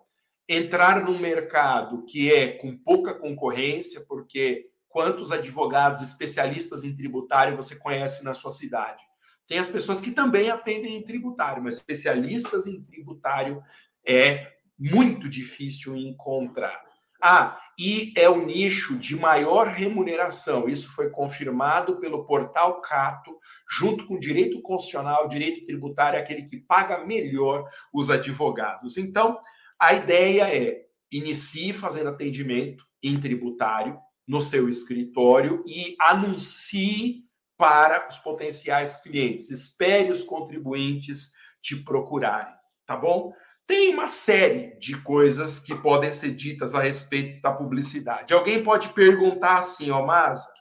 entrar 0.48 1.06
num 1.06 1.18
mercado 1.18 2.03
que 2.03 2.32
é 2.34 2.50
com 2.58 2.77
pouca 2.77 3.13
concorrência, 3.13 4.03
porque 4.08 4.70
quantos 4.89 5.32
advogados 5.32 6.01
especialistas 6.01 6.84
em 6.84 6.94
tributário 6.94 7.56
você 7.56 7.77
conhece 7.77 8.24
na 8.25 8.34
sua 8.34 8.51
cidade? 8.51 9.01
Tem 9.48 9.58
as 9.58 9.70
pessoas 9.70 10.01
que 10.01 10.12
também 10.12 10.50
atendem 10.50 10.98
em 10.98 11.03
tributário, 11.03 11.63
mas 11.63 11.75
especialistas 11.75 12.68
em 12.68 12.82
tributário 12.84 13.63
é 14.06 14.51
muito 14.77 15.30
difícil 15.30 15.96
encontrar. 15.96 16.90
Ah, 17.22 17.60
e 17.78 18.13
é 18.16 18.30
o 18.30 18.46
nicho 18.46 18.98
de 18.98 19.16
maior 19.16 19.68
remuneração. 19.68 20.68
Isso 20.68 20.94
foi 20.94 21.10
confirmado 21.10 22.00
pelo 22.00 22.25
portal 22.25 22.82
Cato, 22.82 23.38
junto 23.70 24.06
com 24.06 24.16
o 24.16 24.20
direito 24.20 24.62
constitucional, 24.62 25.28
direito 25.28 25.66
tributário, 25.66 26.18
é 26.18 26.22
aquele 26.22 26.44
que 26.44 26.58
paga 26.58 27.06
melhor 27.06 27.68
os 27.94 28.10
advogados. 28.10 28.98
Então, 28.98 29.40
a 29.80 29.94
ideia 29.94 30.54
é 30.54 30.86
inicie 31.12 31.74
fazendo 31.74 32.10
atendimento 32.10 32.86
em 33.04 33.20
tributário, 33.20 34.00
no 34.28 34.40
seu 34.40 34.70
escritório 34.70 35.62
e 35.66 35.96
anuncie 36.00 37.25
para 37.58 38.08
os 38.08 38.18
potenciais 38.18 39.01
clientes. 39.01 39.50
Espere 39.50 40.10
os 40.10 40.24
contribuintes 40.24 41.32
te 41.62 41.75
procurarem, 41.75 42.54
tá 42.86 42.96
bom? 42.96 43.34
Tem 43.72 43.94
uma 43.94 44.06
série 44.06 44.78
de 44.80 45.01
coisas 45.01 45.58
que 45.58 45.74
podem 45.74 46.12
ser 46.12 46.36
ditas 46.36 46.75
a 46.75 46.82
respeito 46.82 47.42
da 47.42 47.54
publicidade. 47.54 48.34
Alguém 48.34 48.62
pode 48.62 48.90
perguntar 48.90 49.60
assim, 49.60 49.90
ó, 49.90 50.06
Masa, 50.06 50.51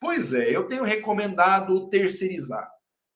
Pois 0.00 0.32
é, 0.32 0.50
eu 0.50 0.66
tenho 0.66 0.82
recomendado 0.82 1.88
terceirizar. 1.88 2.68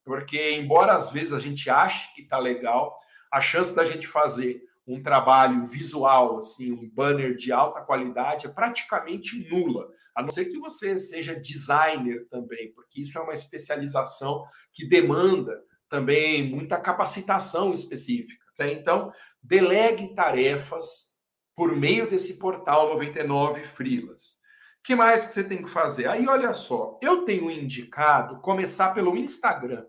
Porque, 0.05 0.53
embora 0.53 0.95
às 0.95 1.11
vezes 1.11 1.33
a 1.33 1.41
gente 1.41 1.69
ache 1.69 2.15
que 2.15 2.23
está 2.23 2.39
legal, 2.39 2.97
a 3.33 3.41
chance 3.41 3.75
da 3.75 3.85
gente 3.85 4.07
fazer 4.07 4.63
um 4.87 5.03
trabalho 5.03 5.65
visual, 5.65 6.39
assim, 6.39 6.73
um 6.73 6.89
banner 6.89 7.37
de 7.37 7.53
alta 7.53 7.81
qualidade, 7.81 8.47
é 8.47 8.49
praticamente 8.49 9.49
nula. 9.49 9.89
A 10.15 10.23
não 10.23 10.31
ser 10.31 10.47
que 10.47 10.59
você 10.59 10.99
seja 10.99 11.35
designer 11.35 12.27
também, 12.29 12.73
porque 12.73 13.01
isso 13.01 13.19
é 13.19 13.21
uma 13.21 13.33
especialização 13.33 14.45
que 14.73 14.87
demanda 14.87 15.63
também 15.89 16.49
muita 16.49 16.79
capacitação 16.79 17.73
específica. 17.73 18.45
Né? 18.59 18.73
Então, 18.73 19.13
delegue 19.43 20.15
tarefas 20.15 21.13
por 21.55 21.77
meio 21.77 22.09
desse 22.09 22.39
portal 22.39 22.89
99 22.91 23.67
Frilas. 23.67 24.41
O 24.79 24.85
que 24.85 24.95
mais 24.95 25.27
que 25.27 25.35
você 25.35 25.45
tem 25.45 25.63
que 25.63 25.71
fazer? 25.71 26.09
Aí, 26.09 26.27
olha 26.27 26.53
só, 26.53 26.99
eu 27.03 27.25
tenho 27.25 27.51
indicado 27.51 28.41
começar 28.41 28.93
pelo 28.95 29.17
Instagram. 29.17 29.87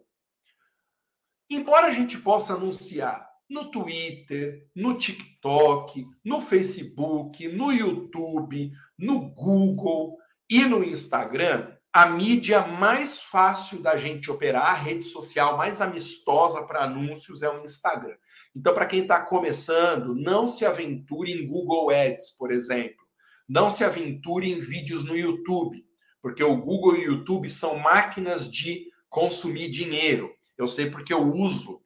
Embora 1.50 1.88
a 1.88 1.92
gente 1.92 2.18
possa 2.18 2.54
anunciar 2.54 3.28
no 3.50 3.70
Twitter, 3.70 4.68
no 4.76 4.98
TikTok, 4.98 6.06
no 6.24 6.42
Facebook, 6.42 7.48
no 7.48 7.72
YouTube, 7.72 8.72
no 8.98 9.30
Google 9.30 10.18
e 10.50 10.66
no 10.66 10.84
Instagram, 10.84 11.72
a 11.92 12.08
mídia 12.08 12.66
mais 12.66 13.22
fácil 13.22 13.82
da 13.82 13.96
gente 13.96 14.32
operar, 14.32 14.66
a 14.66 14.74
rede 14.74 15.04
social 15.04 15.56
mais 15.58 15.82
amistosa 15.82 16.64
para 16.66 16.84
anúncios 16.84 17.44
é 17.44 17.50
o 17.50 17.62
Instagram. 17.62 18.18
Então, 18.56 18.74
para 18.74 18.86
quem 18.86 19.02
está 19.02 19.20
começando, 19.22 20.14
não 20.16 20.46
se 20.46 20.66
aventure 20.66 21.32
em 21.32 21.48
Google 21.48 21.90
Ads, 21.90 22.32
por 22.38 22.52
exemplo. 22.52 23.04
Não 23.48 23.70
se 23.70 23.84
aventure 23.84 24.50
em 24.50 24.60
vídeos 24.60 25.04
no 25.04 25.18
YouTube, 25.18 25.84
porque 26.22 26.44
o 26.44 26.56
Google 26.56 26.96
e 26.96 27.08
o 27.08 27.12
YouTube 27.14 27.50
são 27.50 27.78
máquinas 27.80 28.50
de 28.50 28.88
consumir 29.10 29.70
dinheiro. 29.70 30.32
Eu 30.58 30.68
sei 30.68 30.90
porque 30.90 31.14
eu 31.14 31.30
uso 31.30 31.82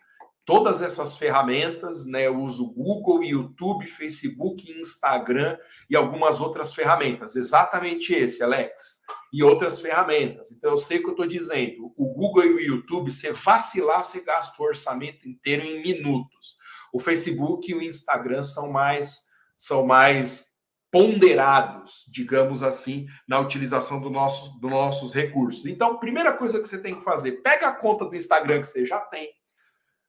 todas 0.48 0.82
essas 0.82 1.18
ferramentas, 1.18 2.06
né? 2.06 2.26
Eu 2.26 2.40
uso 2.40 2.74
Google, 2.74 3.22
YouTube, 3.22 3.86
Facebook, 3.86 4.72
Instagram 4.80 5.58
e 5.90 5.96
algumas 5.96 6.40
outras 6.40 6.74
ferramentas. 6.74 7.36
Exatamente 7.36 8.14
esse, 8.14 8.42
Alex. 8.42 9.02
E 9.34 9.44
outras 9.44 9.82
ferramentas. 9.82 10.52
Então 10.52 10.72
eu 10.72 10.78
sei 10.78 11.00
o 11.00 11.02
que 11.02 11.08
eu 11.08 11.12
estou 11.12 11.28
dizendo. 11.28 11.94
O 11.98 12.14
Google 12.14 12.46
e 12.46 12.54
o 12.54 12.62
YouTube, 12.62 13.12
você 13.12 13.34
vacilar, 13.34 14.02
você 14.02 14.24
gasta 14.24 14.56
o 14.58 14.66
orçamento 14.66 15.28
inteiro 15.28 15.64
em 15.64 15.82
minutos. 15.82 16.57
O 16.98 17.00
Facebook 17.00 17.70
e 17.70 17.76
o 17.76 17.82
Instagram 17.82 18.42
são 18.42 18.72
mais 18.72 19.28
são 19.56 19.86
mais 19.86 20.48
ponderados, 20.92 22.06
digamos 22.08 22.64
assim, 22.64 23.06
na 23.28 23.40
utilização 23.40 24.02
do 24.02 24.10
nosso, 24.10 24.60
dos 24.60 24.72
nossos 24.72 25.14
recursos. 25.14 25.68
Então, 25.68 26.00
primeira 26.00 26.34
coisa 26.34 26.60
que 26.60 26.68
você 26.68 26.80
tem 26.80 26.96
que 26.96 27.04
fazer, 27.04 27.44
pega 27.44 27.68
a 27.68 27.76
conta 27.76 28.06
do 28.06 28.16
Instagram 28.16 28.62
que 28.62 28.68
você 28.68 28.84
já 28.84 29.00
tem, 29.00 29.32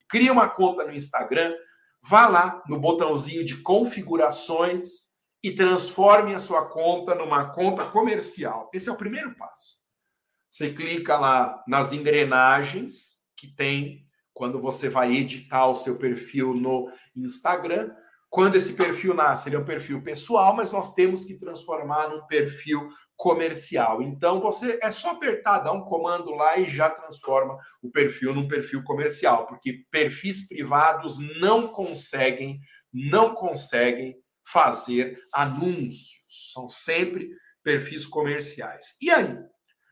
cria 0.09 0.33
uma 0.33 0.49
conta 0.49 0.87
no 0.87 0.95
Instagram, 0.95 1.55
vá 2.03 2.27
lá 2.27 2.63
no 2.67 2.81
botãozinho 2.81 3.45
de 3.45 3.59
configurações 3.59 5.09
e 5.43 5.53
transforme 5.53 6.35
a 6.35 6.39
sua 6.39 6.71
conta 6.71 7.15
numa 7.15 7.53
conta 7.53 7.85
comercial. 7.85 8.71
Esse 8.73 8.89
é 8.89 8.93
o 8.93 8.97
primeiro 8.97 9.35
passo. 9.35 9.77
Você 10.51 10.73
clica 10.73 11.19
lá 11.19 11.63
nas 11.69 11.93
engrenagens 11.93 13.19
que 13.37 13.47
tem 13.47 14.08
quando 14.39 14.61
você 14.61 14.89
vai 14.89 15.17
editar 15.17 15.67
o 15.67 15.75
seu 15.75 15.99
perfil 15.99 16.55
no 16.55 16.89
Instagram. 17.17 17.91
Quando 18.31 18.55
esse 18.55 18.75
perfil 18.75 19.13
nasce, 19.13 19.49
ele 19.49 19.57
é 19.57 19.59
um 19.59 19.65
perfil 19.65 20.01
pessoal, 20.01 20.55
mas 20.55 20.71
nós 20.71 20.95
temos 20.95 21.25
que 21.25 21.37
transformar 21.37 22.09
num 22.09 22.25
perfil 22.29 22.89
comercial. 23.17 24.01
Então 24.01 24.41
você 24.41 24.79
é 24.81 24.93
só 24.93 25.11
apertar, 25.11 25.59
dar 25.59 25.73
um 25.73 25.83
comando 25.83 26.31
lá 26.31 26.57
e 26.57 26.65
já 26.65 26.89
transforma 26.89 27.59
o 27.83 27.91
perfil 27.91 28.33
num 28.33 28.47
perfil 28.47 28.85
comercial, 28.85 29.45
porque 29.49 29.85
perfis 29.91 30.47
privados 30.47 31.19
não 31.41 31.67
conseguem, 31.67 32.61
não 32.93 33.35
conseguem 33.35 34.15
fazer 34.47 35.19
anúncios. 35.35 36.53
São 36.53 36.69
sempre 36.69 37.29
perfis 37.65 38.07
comerciais. 38.07 38.97
E 39.03 39.11
aí, 39.11 39.37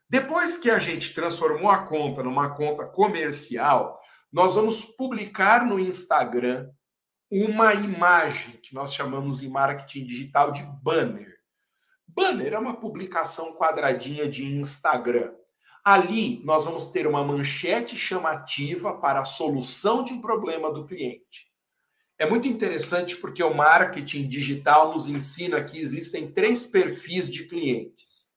depois 0.08 0.56
que 0.56 0.70
a 0.70 0.78
gente 0.78 1.12
transformou 1.12 1.68
a 1.68 1.84
conta 1.84 2.22
numa 2.22 2.54
conta 2.54 2.84
comercial, 2.84 4.00
nós 4.32 4.54
vamos 4.54 4.84
publicar 4.84 5.64
no 5.64 5.78
Instagram 5.78 6.68
uma 7.30 7.74
imagem 7.74 8.58
que 8.62 8.74
nós 8.74 8.94
chamamos 8.94 9.42
em 9.42 9.48
marketing 9.48 10.04
digital 10.04 10.52
de 10.52 10.62
banner. 10.82 11.36
Banner 12.06 12.54
é 12.54 12.58
uma 12.58 12.78
publicação 12.78 13.54
quadradinha 13.56 14.28
de 14.28 14.44
Instagram. 14.44 15.34
Ali 15.84 16.42
nós 16.44 16.64
vamos 16.64 16.86
ter 16.88 17.06
uma 17.06 17.22
manchete 17.22 17.96
chamativa 17.96 18.98
para 18.98 19.20
a 19.20 19.24
solução 19.24 20.02
de 20.02 20.12
um 20.12 20.20
problema 20.20 20.72
do 20.72 20.86
cliente. 20.86 21.52
É 22.18 22.28
muito 22.28 22.48
interessante 22.48 23.16
porque 23.16 23.42
o 23.42 23.54
marketing 23.54 24.26
digital 24.26 24.92
nos 24.92 25.06
ensina 25.06 25.62
que 25.62 25.78
existem 25.78 26.32
três 26.32 26.64
perfis 26.64 27.28
de 27.28 27.46
clientes. 27.46 28.30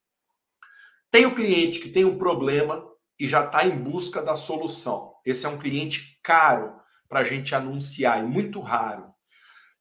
Tem 1.10 1.26
o 1.26 1.34
cliente 1.34 1.80
que 1.80 1.90
tem 1.90 2.04
um 2.04 2.18
problema 2.18 2.86
e 3.18 3.28
já 3.28 3.46
está 3.46 3.66
em 3.66 3.78
busca 3.78 4.22
da 4.22 4.36
solução. 4.36 5.09
Esse 5.30 5.46
é 5.46 5.50
um 5.50 5.58
cliente 5.58 6.20
caro 6.24 6.74
para 7.08 7.20
a 7.20 7.24
gente 7.24 7.54
anunciar 7.54 8.20
e 8.20 8.28
muito 8.28 8.60
raro. 8.60 9.06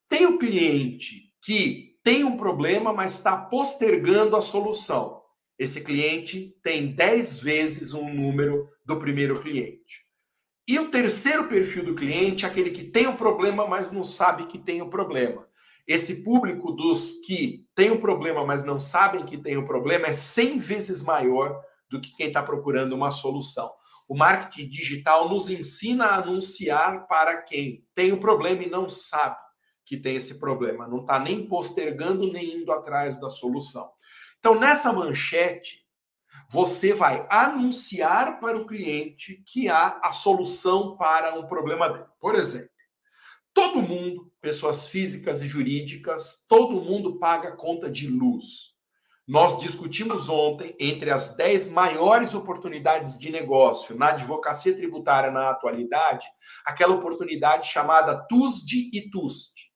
Tem 0.08 0.26
o 0.26 0.38
cliente 0.38 1.32
que 1.42 1.96
tem 2.02 2.24
um 2.24 2.36
problema, 2.36 2.92
mas 2.92 3.14
está 3.14 3.36
postergando 3.36 4.36
a 4.36 4.40
solução. 4.40 5.22
Esse 5.58 5.80
cliente 5.80 6.56
tem 6.62 6.94
10 6.94 7.40
vezes 7.40 7.92
o 7.92 8.00
um 8.00 8.14
número 8.14 8.68
do 8.84 8.96
primeiro 8.96 9.40
cliente. 9.40 10.06
E 10.66 10.78
o 10.78 10.90
terceiro 10.90 11.48
perfil 11.48 11.84
do 11.84 11.94
cliente 11.94 12.44
é 12.44 12.48
aquele 12.48 12.70
que 12.70 12.84
tem 12.84 13.06
o 13.06 13.10
um 13.10 13.16
problema, 13.16 13.66
mas 13.66 13.90
não 13.90 14.04
sabe 14.04 14.46
que 14.46 14.58
tem 14.58 14.80
o 14.80 14.84
um 14.84 14.90
problema. 14.90 15.46
Esse 15.86 16.22
público 16.22 16.72
dos 16.72 17.14
que 17.26 17.66
tem 17.74 17.90
o 17.90 17.98
problema, 17.98 18.44
mas 18.44 18.62
não 18.62 18.78
sabem 18.78 19.24
que 19.24 19.38
tem 19.38 19.56
o 19.56 19.66
problema, 19.66 20.06
é 20.06 20.12
100 20.12 20.58
vezes 20.58 21.02
maior 21.02 21.58
do 21.90 21.98
que 22.00 22.14
quem 22.14 22.28
está 22.28 22.42
procurando 22.42 22.94
uma 22.94 23.10
solução. 23.10 23.70
O 24.08 24.16
marketing 24.16 24.68
digital 24.70 25.28
nos 25.28 25.50
ensina 25.50 26.06
a 26.06 26.16
anunciar 26.16 27.06
para 27.06 27.42
quem 27.42 27.86
tem 27.94 28.10
o 28.10 28.18
problema 28.18 28.62
e 28.62 28.70
não 28.70 28.88
sabe 28.88 29.36
que 29.84 29.96
tem 29.96 30.16
esse 30.16 30.38
problema, 30.38 30.86
não 30.86 31.00
está 31.00 31.18
nem 31.18 31.46
postergando 31.46 32.32
nem 32.32 32.58
indo 32.58 32.72
atrás 32.72 33.18
da 33.18 33.28
solução. 33.28 33.90
Então, 34.38 34.58
nessa 34.58 34.92
manchete, 34.92 35.86
você 36.50 36.94
vai 36.94 37.26
anunciar 37.28 38.40
para 38.40 38.56
o 38.56 38.66
cliente 38.66 39.42
que 39.46 39.68
há 39.68 40.00
a 40.02 40.12
solução 40.12 40.96
para 40.96 41.38
um 41.38 41.46
problema 41.46 41.88
dele. 41.88 42.06
Por 42.18 42.34
exemplo, 42.34 42.70
todo 43.52 43.82
mundo, 43.82 44.32
pessoas 44.40 44.86
físicas 44.86 45.42
e 45.42 45.46
jurídicas, 45.46 46.46
todo 46.48 46.80
mundo 46.80 47.18
paga 47.18 47.52
conta 47.52 47.90
de 47.90 48.08
luz. 48.08 48.77
Nós 49.28 49.60
discutimos 49.60 50.30
ontem 50.30 50.74
entre 50.80 51.10
as 51.10 51.36
10 51.36 51.68
maiores 51.68 52.32
oportunidades 52.32 53.18
de 53.18 53.30
negócio 53.30 53.94
na 53.94 54.08
advocacia 54.08 54.74
tributária 54.74 55.30
na 55.30 55.50
atualidade, 55.50 56.26
aquela 56.64 56.94
oportunidade 56.94 57.66
chamada 57.66 58.26
TUSD 58.26 58.90
e 58.90 59.10
TUST. 59.10 59.70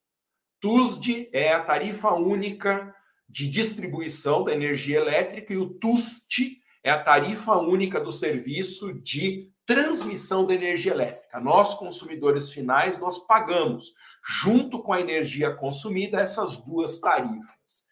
TUSD 0.58 1.28
é 1.34 1.52
a 1.52 1.62
tarifa 1.62 2.14
única 2.14 2.94
de 3.28 3.46
distribuição 3.46 4.42
da 4.42 4.54
energia 4.54 4.96
elétrica 4.96 5.52
e 5.52 5.58
o 5.58 5.68
TUST 5.68 6.56
é 6.82 6.90
a 6.90 7.02
tarifa 7.02 7.54
única 7.58 8.00
do 8.00 8.10
serviço 8.10 9.02
de 9.02 9.52
transmissão 9.66 10.46
da 10.46 10.54
energia 10.54 10.92
elétrica. 10.92 11.38
Nós, 11.38 11.74
consumidores 11.74 12.50
finais, 12.50 12.98
nós 12.98 13.26
pagamos, 13.26 13.92
junto 14.26 14.82
com 14.82 14.94
a 14.94 15.00
energia 15.00 15.54
consumida, 15.54 16.18
essas 16.18 16.56
duas 16.64 16.98
tarifas. 17.00 17.91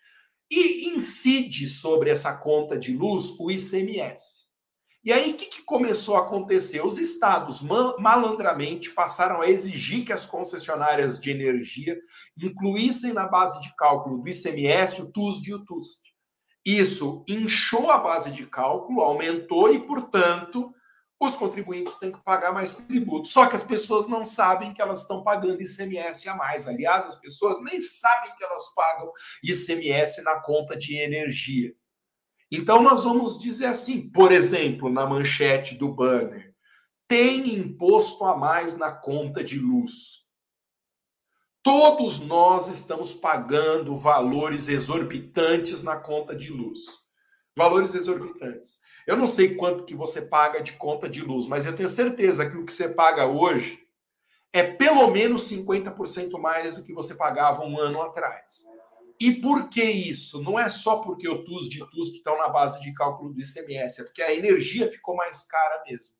E 0.50 0.88
incide 0.88 1.66
sobre 1.66 2.10
essa 2.10 2.36
conta 2.36 2.76
de 2.76 2.92
luz 2.92 3.38
o 3.38 3.50
ICMS. 3.50 4.50
E 5.02 5.12
aí, 5.12 5.32
o 5.32 5.36
que, 5.36 5.46
que, 5.46 5.62
começou 5.62 6.16
a 6.16 6.20
acontecer? 6.20 6.84
Os 6.84 6.98
estados 6.98 7.62
malandramente 7.62 8.90
passaram 8.90 9.40
a 9.40 9.48
exigir 9.48 10.04
que 10.04 10.12
as 10.12 10.26
concessionárias 10.26 11.18
de 11.18 11.30
energia 11.30 11.98
incluíssem 12.36 13.14
na 13.14 13.26
base 13.26 13.60
de 13.62 13.74
cálculo 13.76 14.18
do 14.18 14.28
ICMS 14.28 15.00
o 15.00 15.10
TUSD 15.10 15.50
e 15.50 15.54
o 15.54 15.64
TUST. 15.64 16.00
Isso 16.66 17.24
inchou 17.26 17.90
a 17.90 17.96
base 17.96 18.30
de 18.30 18.46
cálculo, 18.46 19.00
aumentou 19.00 19.72
e, 19.72 19.78
portanto, 19.78 20.70
os 21.20 21.36
contribuintes 21.36 21.98
têm 21.98 22.10
que 22.10 22.24
pagar 22.24 22.50
mais 22.50 22.74
tributo. 22.74 23.28
Só 23.28 23.46
que 23.46 23.54
as 23.54 23.62
pessoas 23.62 24.08
não 24.08 24.24
sabem 24.24 24.72
que 24.72 24.80
elas 24.80 25.02
estão 25.02 25.22
pagando 25.22 25.60
ICMS 25.60 26.26
a 26.30 26.34
mais. 26.34 26.66
Aliás, 26.66 27.04
as 27.04 27.14
pessoas 27.14 27.62
nem 27.62 27.78
sabem 27.78 28.34
que 28.34 28.42
elas 28.42 28.72
pagam 28.74 29.12
ICMS 29.44 30.22
na 30.22 30.40
conta 30.40 30.78
de 30.78 30.96
energia. 30.96 31.74
Então, 32.50 32.82
nós 32.82 33.04
vamos 33.04 33.38
dizer 33.38 33.66
assim, 33.66 34.10
por 34.10 34.32
exemplo, 34.32 34.90
na 34.90 35.06
manchete 35.06 35.74
do 35.74 35.94
banner: 35.94 36.54
tem 37.06 37.54
imposto 37.54 38.24
a 38.24 38.34
mais 38.34 38.78
na 38.78 38.90
conta 38.90 39.44
de 39.44 39.58
luz. 39.58 40.26
Todos 41.62 42.20
nós 42.20 42.68
estamos 42.68 43.12
pagando 43.12 43.94
valores 43.94 44.68
exorbitantes 44.68 45.82
na 45.82 45.98
conta 45.98 46.34
de 46.34 46.50
luz. 46.50 46.80
Valores 47.56 47.94
exorbitantes. 47.94 48.80
Eu 49.06 49.16
não 49.16 49.26
sei 49.26 49.54
quanto 49.54 49.84
que 49.84 49.94
você 49.94 50.22
paga 50.22 50.62
de 50.62 50.72
conta 50.72 51.08
de 51.08 51.20
luz, 51.20 51.46
mas 51.46 51.66
eu 51.66 51.74
tenho 51.74 51.88
certeza 51.88 52.48
que 52.48 52.56
o 52.56 52.64
que 52.64 52.72
você 52.72 52.88
paga 52.88 53.26
hoje 53.26 53.80
é 54.52 54.62
pelo 54.62 55.08
menos 55.10 55.50
50% 55.50 56.38
mais 56.38 56.74
do 56.74 56.82
que 56.82 56.92
você 56.92 57.14
pagava 57.14 57.64
um 57.64 57.78
ano 57.78 58.02
atrás. 58.02 58.64
E 59.18 59.32
por 59.32 59.68
que 59.68 59.82
isso? 59.82 60.42
Não 60.42 60.58
é 60.58 60.68
só 60.68 60.96
porque 60.96 61.28
o 61.28 61.44
TUS 61.44 61.68
de 61.68 61.78
TUS 61.90 62.10
que 62.10 62.16
estão 62.16 62.38
na 62.38 62.48
base 62.48 62.80
de 62.80 62.92
cálculo 62.94 63.32
do 63.32 63.40
ICMS, 63.40 64.00
é 64.00 64.04
porque 64.04 64.22
a 64.22 64.34
energia 64.34 64.90
ficou 64.90 65.14
mais 65.14 65.44
cara 65.44 65.82
mesmo. 65.86 66.14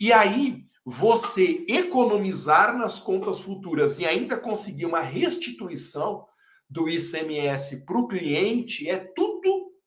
E 0.00 0.12
aí, 0.12 0.64
você 0.84 1.64
economizar 1.68 2.76
nas 2.76 2.98
contas 2.98 3.38
futuras 3.38 4.00
e 4.00 4.06
ainda 4.06 4.36
conseguir 4.36 4.86
uma 4.86 5.00
restituição 5.00 6.26
do 6.68 6.88
ICMS 6.88 7.84
para 7.84 7.98
o 7.98 8.08
cliente 8.08 8.88
é 8.88 8.96
tudo 8.96 9.31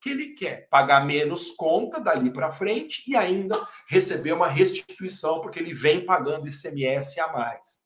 que 0.05 0.11
ele 0.11 0.35
quer. 0.35 0.69
Pagar 0.69 1.03
menos 1.03 1.49
conta 1.49 1.99
dali 1.99 2.29
para 2.29 2.51
frente 2.51 3.01
e 3.07 3.15
ainda 3.15 3.59
receber 3.89 4.33
uma 4.33 4.47
restituição, 4.47 5.41
porque 5.41 5.57
ele 5.57 5.73
vem 5.73 6.05
pagando 6.05 6.47
ICMS 6.47 7.19
a 7.19 7.33
mais. 7.33 7.85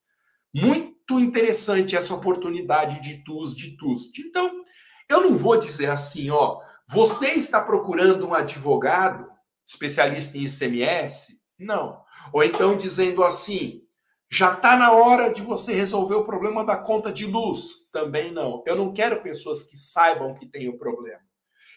Muito 0.53 1.17
interessante 1.17 1.95
essa 1.95 2.13
oportunidade 2.13 2.99
de 2.99 3.23
TUS 3.23 3.55
de 3.55 3.77
TUS. 3.77 4.11
Então, 4.19 4.65
eu 5.09 5.21
não 5.21 5.33
vou 5.33 5.57
dizer 5.57 5.89
assim, 5.89 6.29
ó, 6.29 6.59
você 6.89 7.27
está 7.27 7.61
procurando 7.61 8.27
um 8.27 8.33
advogado 8.33 9.25
especialista 9.65 10.37
em 10.37 10.43
ICMS? 10.43 11.39
Não. 11.57 12.03
Ou 12.33 12.43
então 12.43 12.75
dizendo 12.75 13.23
assim, 13.23 13.83
já 14.29 14.53
está 14.55 14.75
na 14.75 14.91
hora 14.91 15.31
de 15.31 15.41
você 15.41 15.73
resolver 15.73 16.15
o 16.15 16.25
problema 16.25 16.65
da 16.65 16.75
conta 16.75 17.13
de 17.13 17.25
luz. 17.25 17.89
Também 17.93 18.29
não. 18.29 18.61
Eu 18.67 18.75
não 18.75 18.91
quero 18.91 19.23
pessoas 19.23 19.63
que 19.63 19.77
saibam 19.77 20.33
que 20.33 20.45
tem 20.45 20.67
o 20.67 20.77
problema. 20.77 21.28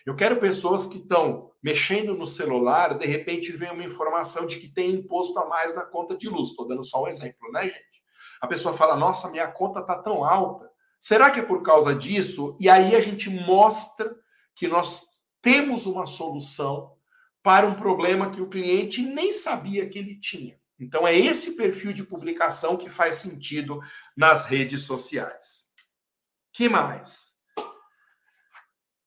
Eu 0.04 0.16
quero 0.16 0.36
pessoas 0.40 0.86
que 0.86 0.98
estão 0.98 1.50
mexendo 1.62 2.14
no 2.14 2.26
celular, 2.26 2.98
de 2.98 3.06
repente 3.06 3.52
vem 3.52 3.70
uma 3.70 3.84
informação 3.84 4.46
de 4.46 4.58
que 4.58 4.68
tem 4.68 4.90
imposto 4.90 5.38
a 5.38 5.46
mais 5.46 5.74
na 5.74 5.84
conta 5.84 6.16
de 6.16 6.28
luz. 6.28 6.50
Estou 6.50 6.66
dando 6.66 6.82
só 6.82 7.04
um 7.04 7.08
exemplo, 7.08 7.50
né, 7.52 7.64
gente? 7.64 8.02
A 8.40 8.46
pessoa 8.46 8.76
fala: 8.76 8.96
Nossa, 8.96 9.30
minha 9.30 9.46
conta 9.46 9.80
está 9.80 9.96
tão 9.96 10.24
alta. 10.24 10.68
Será 10.98 11.30
que 11.30 11.40
é 11.40 11.44
por 11.44 11.62
causa 11.62 11.94
disso? 11.94 12.56
E 12.60 12.68
aí 12.68 12.94
a 12.94 13.00
gente 13.00 13.30
mostra 13.30 14.14
que 14.54 14.68
nós 14.68 15.22
temos 15.40 15.86
uma 15.86 16.06
solução 16.06 16.92
para 17.42 17.66
um 17.66 17.74
problema 17.74 18.30
que 18.30 18.40
o 18.40 18.48
cliente 18.48 19.02
nem 19.02 19.32
sabia 19.32 19.88
que 19.88 19.98
ele 19.98 20.18
tinha. 20.18 20.60
Então, 20.78 21.06
é 21.06 21.16
esse 21.16 21.56
perfil 21.56 21.92
de 21.92 22.04
publicação 22.04 22.76
que 22.76 22.88
faz 22.88 23.16
sentido 23.16 23.80
nas 24.16 24.46
redes 24.46 24.82
sociais. 24.82 25.66
Que 26.52 26.68
mais? 26.68 27.31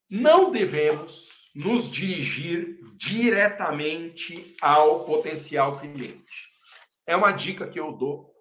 Não 0.09 0.51
devemos 0.51 1.51
nos 1.55 1.89
dirigir 1.89 2.79
diretamente 2.95 4.55
ao 4.61 5.05
potencial 5.05 5.79
cliente. 5.79 6.49
É 7.07 7.15
uma 7.15 7.31
dica 7.31 7.67
que 7.67 7.79
eu 7.79 7.91
dou. 7.91 8.33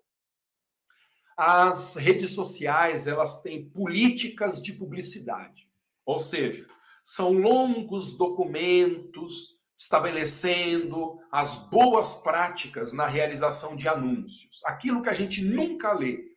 As 1.36 1.96
redes 1.96 2.32
sociais, 2.32 3.06
elas 3.06 3.42
têm 3.42 3.68
políticas 3.70 4.62
de 4.62 4.72
publicidade. 4.72 5.68
Ou 6.04 6.18
seja, 6.18 6.66
são 7.02 7.32
longos 7.32 8.16
documentos 8.16 9.60
estabelecendo 9.76 11.18
as 11.30 11.54
boas 11.68 12.14
práticas 12.14 12.92
na 12.92 13.06
realização 13.06 13.76
de 13.76 13.88
anúncios. 13.88 14.60
Aquilo 14.64 15.02
que 15.02 15.08
a 15.08 15.14
gente 15.14 15.42
nunca 15.42 15.92
lê. 15.92 16.33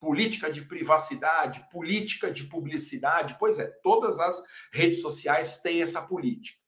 Política 0.00 0.50
de 0.50 0.64
privacidade, 0.64 1.68
política 1.70 2.30
de 2.30 2.44
publicidade. 2.44 3.36
Pois 3.38 3.58
é, 3.58 3.66
todas 3.82 4.18
as 4.18 4.42
redes 4.72 5.02
sociais 5.02 5.60
têm 5.60 5.82
essa 5.82 6.02
política. 6.02 6.58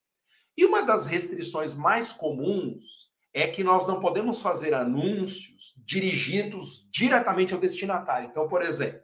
E 0.56 0.64
uma 0.64 0.82
das 0.82 1.06
restrições 1.06 1.74
mais 1.74 2.12
comuns 2.12 3.10
é 3.32 3.48
que 3.48 3.64
nós 3.64 3.86
não 3.86 3.98
podemos 3.98 4.42
fazer 4.42 4.74
anúncios 4.74 5.72
dirigidos 5.78 6.88
diretamente 6.92 7.54
ao 7.54 7.60
destinatário. 7.60 8.28
Então, 8.28 8.46
por 8.46 8.62
exemplo, 8.62 9.00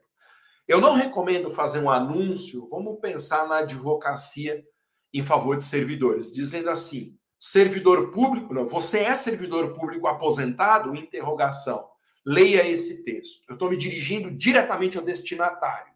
eu 0.66 0.80
não 0.80 0.94
recomendo 0.94 1.50
fazer 1.50 1.80
um 1.80 1.90
anúncio, 1.90 2.68
vamos 2.68 3.00
pensar 3.00 3.48
na 3.48 3.58
advocacia 3.58 4.62
em 5.14 5.22
favor 5.22 5.56
de 5.56 5.64
servidores, 5.64 6.30
dizendo 6.30 6.68
assim: 6.68 7.18
servidor 7.38 8.10
público, 8.10 8.52
não, 8.52 8.66
você 8.66 9.00
é 9.00 9.14
servidor 9.14 9.72
público 9.72 10.06
aposentado? 10.06 10.94
Interrogação. 10.94 11.88
Leia 12.30 12.68
esse 12.68 13.04
texto. 13.04 13.42
Eu 13.48 13.54
estou 13.54 13.70
me 13.70 13.76
dirigindo 13.78 14.30
diretamente 14.30 14.98
ao 14.98 15.02
destinatário. 15.02 15.90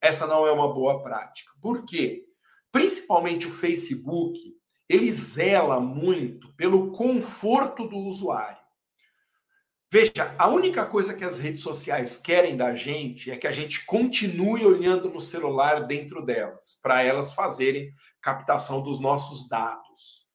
Essa 0.00 0.26
não 0.26 0.46
é 0.46 0.50
uma 0.50 0.72
boa 0.72 1.02
prática. 1.02 1.52
Por 1.60 1.84
quê? 1.84 2.24
Principalmente 2.72 3.46
o 3.46 3.50
Facebook, 3.50 4.40
ele 4.88 5.12
zela 5.12 5.78
muito 5.78 6.50
pelo 6.54 6.90
conforto 6.90 7.86
do 7.86 7.98
usuário. 7.98 8.56
Veja, 9.92 10.34
a 10.38 10.48
única 10.48 10.86
coisa 10.86 11.12
que 11.12 11.24
as 11.24 11.38
redes 11.38 11.62
sociais 11.62 12.16
querem 12.16 12.56
da 12.56 12.74
gente 12.74 13.30
é 13.30 13.36
que 13.36 13.46
a 13.46 13.52
gente 13.52 13.84
continue 13.84 14.64
olhando 14.64 15.10
no 15.10 15.20
celular 15.20 15.86
dentro 15.86 16.24
delas, 16.24 16.80
para 16.82 17.02
elas 17.02 17.34
fazerem 17.34 17.92
captação 18.22 18.82
dos 18.82 19.00
nossos 19.00 19.50
dados. 19.50 20.26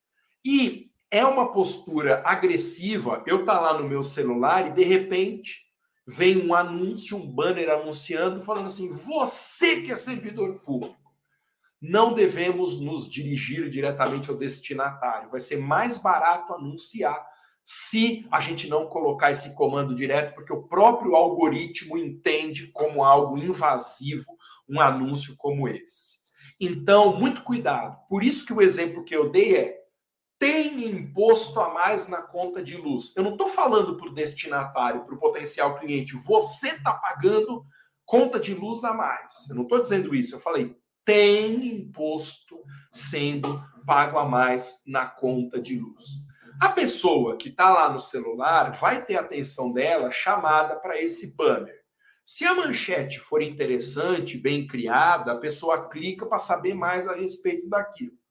E 0.45 0.92
é 1.13 1.23
uma 1.23 1.53
postura 1.53 2.23
agressiva 2.25 3.21
eu 3.27 3.45
tá 3.45 3.61
lá 3.61 3.79
no 3.79 3.87
meu 3.87 4.01
celular 4.01 4.65
e 4.65 4.71
de 4.71 4.83
repente 4.83 5.61
vem 6.07 6.43
um 6.43 6.55
anúncio, 6.55 7.15
um 7.15 7.31
banner 7.31 7.69
anunciando, 7.69 8.43
falando 8.43 8.65
assim: 8.65 8.91
você 8.91 9.83
que 9.83 9.91
é 9.91 9.95
servidor 9.95 10.59
público. 10.61 10.97
Não 11.79 12.13
devemos 12.13 12.79
nos 12.79 13.07
dirigir 13.11 13.69
diretamente 13.69 14.29
ao 14.29 14.37
destinatário. 14.37 15.29
Vai 15.29 15.39
ser 15.39 15.57
mais 15.57 15.97
barato 15.97 16.53
anunciar 16.53 17.23
se 17.63 18.25
a 18.31 18.39
gente 18.39 18.67
não 18.67 18.87
colocar 18.87 19.31
esse 19.31 19.53
comando 19.53 19.93
direto, 19.93 20.33
porque 20.33 20.51
o 20.51 20.63
próprio 20.63 21.15
algoritmo 21.15 21.97
entende 21.97 22.67
como 22.67 23.03
algo 23.03 23.37
invasivo 23.37 24.35
um 24.67 24.79
anúncio 24.79 25.35
como 25.37 25.67
esse. 25.67 26.23
Então, 26.59 27.19
muito 27.19 27.43
cuidado. 27.43 27.97
Por 28.09 28.23
isso 28.23 28.45
que 28.45 28.53
o 28.53 28.61
exemplo 28.61 29.03
que 29.03 29.15
eu 29.15 29.29
dei 29.29 29.57
é 29.57 29.82
tem 30.43 30.85
imposto 30.87 31.57
a 31.61 31.73
mais 31.73 32.09
na 32.09 32.21
conta 32.21 32.61
de 32.61 32.75
luz. 32.75 33.13
Eu 33.15 33.23
não 33.23 33.31
estou 33.31 33.47
falando 33.47 33.95
para 33.95 34.07
o 34.07 34.13
destinatário, 34.13 35.05
para 35.05 35.15
o 35.15 35.17
potencial 35.17 35.73
cliente, 35.75 36.17
você 36.17 36.67
está 36.67 36.91
pagando 36.91 37.65
conta 38.03 38.37
de 38.41 38.53
luz 38.53 38.83
a 38.83 38.93
mais. 38.93 39.49
Eu 39.49 39.55
não 39.55 39.63
estou 39.63 39.81
dizendo 39.81 40.13
isso. 40.13 40.35
Eu 40.35 40.41
falei 40.41 40.75
tem 41.05 41.65
imposto 41.65 42.61
sendo 42.91 43.63
pago 43.85 44.17
a 44.17 44.25
mais 44.25 44.81
na 44.85 45.05
conta 45.05 45.61
de 45.61 45.79
luz. 45.79 46.03
A 46.61 46.67
pessoa 46.67 47.37
que 47.37 47.47
está 47.47 47.69
lá 47.69 47.89
no 47.89 47.99
celular 47.99 48.71
vai 48.71 49.05
ter 49.05 49.15
a 49.15 49.21
atenção 49.21 49.71
dela 49.71 50.11
chamada 50.11 50.75
para 50.75 51.01
esse 51.01 51.37
banner. 51.37 51.83
Se 52.25 52.43
a 52.43 52.53
manchete 52.53 53.17
for 53.17 53.41
interessante, 53.41 54.37
bem 54.37 54.67
criada, 54.67 55.31
a 55.31 55.37
pessoa 55.37 55.87
clica 55.87 56.25
para 56.25 56.37
saber 56.37 56.73
mais 56.73 57.07
a 57.07 57.15
respeito 57.15 57.69
daquilo. 57.69 58.21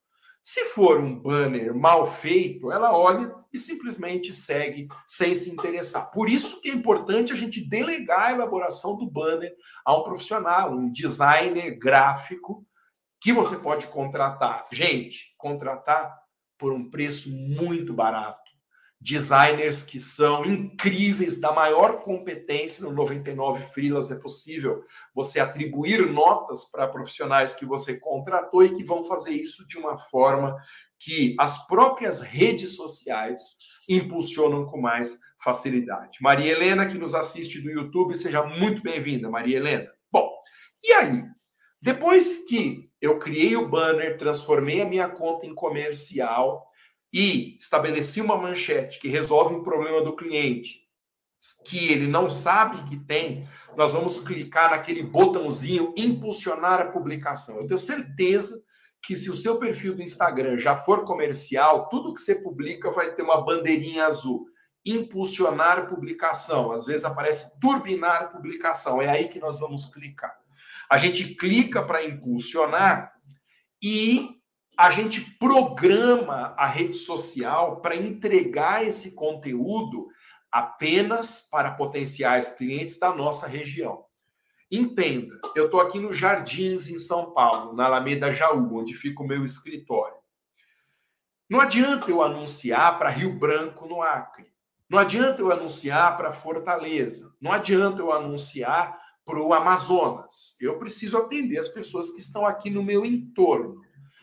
Se 0.43 0.65
for 0.65 0.99
um 0.99 1.21
banner 1.21 1.73
mal 1.73 2.05
feito, 2.05 2.73
ela 2.73 2.97
olha 2.97 3.33
e 3.53 3.59
simplesmente 3.59 4.35
segue 4.35 4.89
sem 5.07 5.35
se 5.35 5.51
interessar. 5.51 6.11
Por 6.11 6.29
isso 6.29 6.61
que 6.61 6.71
é 6.71 6.75
importante 6.75 7.33
a 7.33 7.37
gente 7.37 7.61
delegar 7.65 8.23
a 8.23 8.33
elaboração 8.33 8.99
do 8.99 9.09
banner 9.09 9.55
a 9.85 9.97
um 9.97 10.03
profissional, 10.03 10.73
um 10.73 10.91
designer 10.91 11.79
gráfico 11.79 12.67
que 13.21 13.33
você 13.33 13.57
pode 13.57 13.87
contratar. 13.87 14.67
Gente, 14.73 15.33
contratar 15.39 16.13
por 16.59 16.73
um 16.73 16.91
preço 16.91 17.31
muito 17.31 17.95
barato 17.95 18.42
designers 19.03 19.83
que 19.83 19.99
são 19.99 20.45
incríveis, 20.45 21.41
da 21.41 21.53
maior 21.53 22.03
competência. 22.03 22.85
No 22.85 22.93
99 22.93 23.65
Freelas 23.65 24.13
é 24.13 24.21
possível 24.21 24.85
você 25.13 25.41
atribuir 25.41 26.07
notas 26.07 26.65
para 26.65 26.87
profissionais 26.87 27.55
que 27.55 27.67
você 27.67 27.99
contratou 27.99 28.65
e 28.65 28.75
que 28.75 28.85
vão 28.85 29.05
fazer 29.05 29.33
isso 29.33 29.67
de 29.67 29.77
uma 29.77 29.99
forma 29.99 30.57
que 31.01 31.35
as 31.39 31.67
próprias 31.67 32.21
redes 32.21 32.77
sociais 32.77 33.57
impulsionam 33.89 34.67
com 34.67 34.81
mais 34.81 35.19
facilidade. 35.43 36.19
Maria 36.21 36.53
Helena, 36.53 36.87
que 36.87 36.97
nos 36.97 37.13
assiste 37.13 37.61
do 37.61 37.71
YouTube, 37.71 38.17
seja 38.17 38.45
muito 38.45 38.81
bem-vinda, 38.83 39.29
Maria 39.29 39.57
Helena. 39.57 39.91
Bom, 40.13 40.31
e 40.81 40.93
aí? 40.93 41.25
Depois 41.81 42.47
que 42.49 42.89
eu 43.01 43.19
criei 43.19 43.57
o 43.57 43.69
banner, 43.69 44.17
transformei 44.17 44.81
a 44.81 44.89
minha 44.89 45.09
conta 45.09 45.45
em 45.45 45.53
comercial, 45.53 46.65
e 47.13 47.57
estabeleci 47.59 48.21
uma 48.21 48.37
manchete 48.37 48.99
que 48.99 49.09
resolve 49.09 49.55
um 49.55 49.63
problema 49.63 50.03
do 50.03 50.17
cliente 50.17 50.83
que 51.65 51.91
ele 51.91 52.07
não 52.07 52.31
sabe 52.31 52.89
que 52.89 52.97
tem, 52.97 53.49
nós 53.77 53.93
vamos 53.93 54.21
clicar 54.21 54.71
naquele 54.71 55.03
botãozinho 55.03 55.93
impulsionar 55.97 56.81
a 56.81 56.87
publicação. 56.87 57.57
Eu 57.57 57.67
tenho 57.67 57.79
certeza 57.79 58.63
que 59.03 59.17
se 59.17 59.29
o 59.29 59.35
seu 59.35 59.59
perfil 59.59 59.97
do 59.97 60.03
Instagram 60.03 60.59
já 60.59 60.77
for 60.77 61.05
comercial, 61.05 61.89
tudo 61.89 62.15
que 62.15 62.21
você 62.21 62.37
publica 62.37 62.91
vai 62.91 63.15
ter 63.15 63.23
uma 63.23 63.45
bandeirinha 63.45 64.07
azul. 64.07 64.47
Impulsionar 64.85 65.89
publicação. 65.89 66.71
Às 66.71 66.87
vezes 66.87 67.05
aparece 67.05 67.59
turbinar 67.61 68.31
publicação. 68.31 69.03
É 69.03 69.09
aí 69.09 69.29
que 69.29 69.41
nós 69.41 69.59
vamos 69.59 69.87
clicar. 69.87 70.33
A 70.89 70.99
gente 70.99 71.35
clica 71.35 71.83
para 71.83 72.05
impulsionar 72.05 73.13
e 73.83 74.42
a 74.83 74.91
gente 74.91 75.21
programa 75.39 76.57
a 76.59 76.67
rede 76.67 76.97
social 76.97 77.81
para 77.81 77.95
entregar 77.95 78.85
esse 78.85 79.15
conteúdo 79.15 80.09
apenas 80.51 81.41
para 81.49 81.71
potenciais 81.71 82.51
clientes 82.57 82.99
da 82.99 83.15
nossa 83.15 83.47
região. 83.47 84.05
Entenda, 84.69 85.41
eu 85.55 85.67
estou 85.67 85.81
aqui 85.81 86.01
no 86.01 86.13
Jardins, 86.13 86.89
em 86.89 86.99
São 86.99 87.33
Paulo, 87.33 87.75
na 87.75 87.85
Alameda 87.85 88.33
Jaú, 88.33 88.77
onde 88.77 88.93
fica 88.95 89.23
o 89.23 89.27
meu 89.27 89.45
escritório. 89.45 90.17
Não 91.49 91.61
adianta 91.61 92.11
eu 92.11 92.21
anunciar 92.21 92.99
para 92.99 93.09
Rio 93.09 93.39
Branco, 93.39 93.87
no 93.87 94.03
Acre. 94.03 94.53
Não 94.91 94.99
adianta 94.99 95.41
eu 95.41 95.53
anunciar 95.53 96.17
para 96.17 96.33
Fortaleza. 96.33 97.33
Não 97.41 97.53
adianta 97.53 98.03
eu 98.03 98.11
anunciar 98.11 99.01
para 99.25 99.41
o 99.41 99.55
Amazonas. 99.55 100.57
Eu 100.61 100.77
preciso 100.81 101.19
atender 101.19 101.59
as 101.59 101.69
pessoas 101.69 102.11
que 102.11 102.19
estão 102.19 102.45
aqui 102.45 102.69
no 102.69 102.83
meu 102.83 103.07
entorno. 103.07 103.81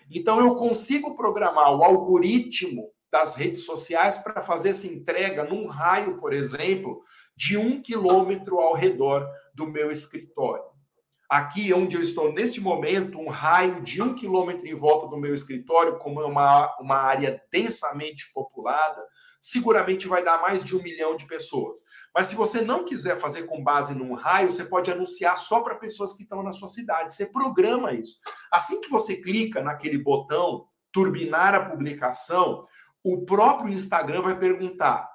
Então, 0.10 0.40
eu 0.40 0.56
consigo 0.56 1.16
programar 1.16 1.76
o 1.76 1.84
algoritmo 1.84 2.90
das 3.12 3.36
redes 3.36 3.66
sociais 3.66 4.18
para 4.18 4.42
fazer 4.42 4.70
essa 4.70 4.88
entrega 4.88 5.44
num 5.44 5.68
raio, 5.68 6.18
por 6.18 6.34
exemplo, 6.34 7.04
de 7.36 7.58
um 7.58 7.82
quilômetro 7.82 8.60
ao 8.60 8.74
redor 8.74 9.28
do 9.54 9.68
meu 9.68 9.92
escritório. 9.92 10.69
Aqui 11.30 11.72
onde 11.72 11.96
eu 11.96 12.02
estou 12.02 12.34
neste 12.34 12.60
momento, 12.60 13.20
um 13.20 13.30
raio 13.30 13.82
de 13.82 14.02
um 14.02 14.16
quilômetro 14.16 14.66
em 14.68 14.74
volta 14.74 15.08
do 15.08 15.16
meu 15.16 15.32
escritório, 15.32 16.00
como 16.00 16.20
é 16.22 16.26
uma, 16.26 16.76
uma 16.80 16.96
área 16.96 17.40
densamente 17.52 18.32
populada, 18.34 19.06
seguramente 19.40 20.08
vai 20.08 20.24
dar 20.24 20.42
mais 20.42 20.66
de 20.66 20.76
um 20.76 20.82
milhão 20.82 21.16
de 21.16 21.28
pessoas. 21.28 21.78
Mas 22.16 22.28
se 22.28 22.36
você 22.36 22.62
não 22.62 22.84
quiser 22.84 23.16
fazer 23.16 23.44
com 23.44 23.64
base 23.64 23.94
num 23.94 24.16
raio, 24.16 24.52
você 24.52 24.66
pode 24.66 24.92
anunciar 24.92 25.38
só 25.38 25.62
para 25.62 25.76
pessoas 25.76 26.16
que 26.16 26.24
estão 26.24 26.42
na 26.42 26.52
sua 26.52 26.68
cidade. 26.68 27.14
Você 27.14 27.28
programa 27.28 27.94
isso. 27.94 28.18
Assim 28.52 28.82
que 28.82 28.90
você 28.90 29.18
clica 29.18 29.62
naquele 29.62 30.00
botão 30.00 30.66
turbinar 30.92 31.54
a 31.54 31.70
publicação, 31.70 32.66
o 33.04 33.24
próprio 33.24 33.72
Instagram 33.72 34.22
vai 34.22 34.38
perguntar 34.38 35.08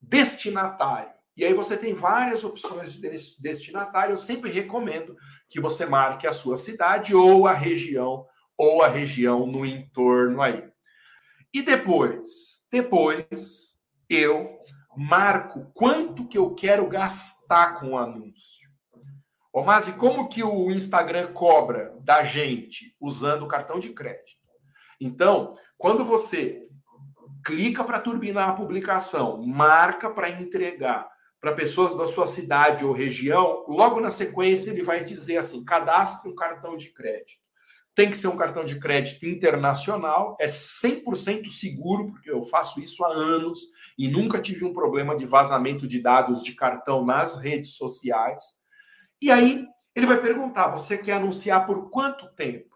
destinatário. 0.00 1.14
E 1.36 1.44
aí 1.44 1.52
você 1.52 1.76
tem 1.76 1.92
várias 1.92 2.44
opções 2.44 2.92
de 2.92 3.00
destinatário. 3.40 4.12
Eu 4.12 4.18
sempre 4.18 4.50
recomendo 4.50 5.16
que 5.48 5.60
você 5.60 5.84
marque 5.84 6.26
a 6.26 6.32
sua 6.32 6.56
cidade 6.56 7.14
ou 7.14 7.46
a 7.46 7.52
região 7.52 8.26
ou 8.56 8.82
a 8.82 8.88
região 8.88 9.46
no 9.46 9.66
entorno 9.66 10.40
aí. 10.40 10.64
E 11.52 11.62
depois, 11.62 12.68
depois 12.70 13.80
eu 14.08 14.58
marco 14.96 15.70
quanto 15.74 16.26
que 16.28 16.38
eu 16.38 16.54
quero 16.54 16.88
gastar 16.88 17.80
com 17.80 17.90
o 17.90 17.98
anúncio. 17.98 18.70
Ô, 19.52 19.62
mas 19.62 19.88
como 19.92 20.28
que 20.28 20.42
o 20.42 20.70
Instagram 20.70 21.32
cobra 21.32 21.96
da 22.02 22.22
gente 22.24 22.96
usando 23.00 23.44
o 23.44 23.48
cartão 23.48 23.78
de 23.78 23.90
crédito? 23.90 24.42
Então, 25.00 25.56
quando 25.76 26.04
você 26.04 26.68
clica 27.44 27.84
para 27.84 28.00
turbinar 28.00 28.50
a 28.50 28.54
publicação, 28.54 29.44
marca 29.44 30.10
para 30.10 30.30
entregar 30.30 31.08
para 31.44 31.52
pessoas 31.52 31.94
da 31.94 32.06
sua 32.06 32.26
cidade 32.26 32.86
ou 32.86 32.92
região, 32.92 33.66
logo 33.68 34.00
na 34.00 34.08
sequência 34.08 34.70
ele 34.70 34.82
vai 34.82 35.04
dizer 35.04 35.36
assim: 35.36 35.62
cadastre 35.62 36.30
um 36.30 36.34
cartão 36.34 36.74
de 36.74 36.88
crédito. 36.88 37.44
Tem 37.94 38.08
que 38.08 38.16
ser 38.16 38.28
um 38.28 38.36
cartão 38.38 38.64
de 38.64 38.80
crédito 38.80 39.26
internacional, 39.26 40.38
é 40.40 40.46
100% 40.46 41.46
seguro, 41.48 42.06
porque 42.06 42.30
eu 42.30 42.42
faço 42.44 42.80
isso 42.80 43.04
há 43.04 43.08
anos 43.08 43.60
e 43.98 44.08
nunca 44.08 44.40
tive 44.40 44.64
um 44.64 44.72
problema 44.72 45.14
de 45.14 45.26
vazamento 45.26 45.86
de 45.86 46.00
dados 46.00 46.42
de 46.42 46.54
cartão 46.54 47.04
nas 47.04 47.38
redes 47.38 47.76
sociais. 47.76 48.42
E 49.20 49.30
aí 49.30 49.66
ele 49.94 50.06
vai 50.06 50.16
perguntar: 50.16 50.68
você 50.68 50.96
quer 50.96 51.16
anunciar 51.16 51.66
por 51.66 51.90
quanto 51.90 52.34
tempo? 52.34 52.74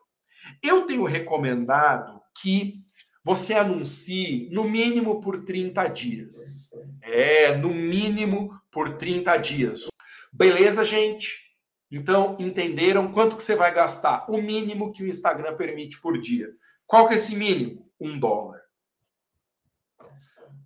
Eu 0.62 0.82
tenho 0.82 1.04
recomendado 1.04 2.20
que 2.42 2.84
você 3.28 3.52
anuncie 3.52 4.48
no 4.50 4.64
mínimo 4.64 5.20
por 5.20 5.44
30 5.44 5.86
dias. 5.88 6.70
É, 7.02 7.54
no 7.54 7.68
mínimo 7.68 8.58
por 8.70 8.96
30 8.96 9.36
dias. 9.36 9.86
Beleza, 10.32 10.82
gente? 10.82 11.54
Então, 11.90 12.38
entenderam 12.40 13.12
quanto 13.12 13.36
que 13.36 13.42
você 13.42 13.54
vai 13.54 13.70
gastar? 13.70 14.24
O 14.30 14.40
mínimo 14.40 14.90
que 14.90 15.02
o 15.02 15.06
Instagram 15.06 15.58
permite 15.58 16.00
por 16.00 16.18
dia. 16.18 16.48
Qual 16.86 17.06
que 17.06 17.12
é 17.12 17.16
esse 17.18 17.36
mínimo? 17.36 17.92
Um 18.00 18.18
dólar. 18.18 18.62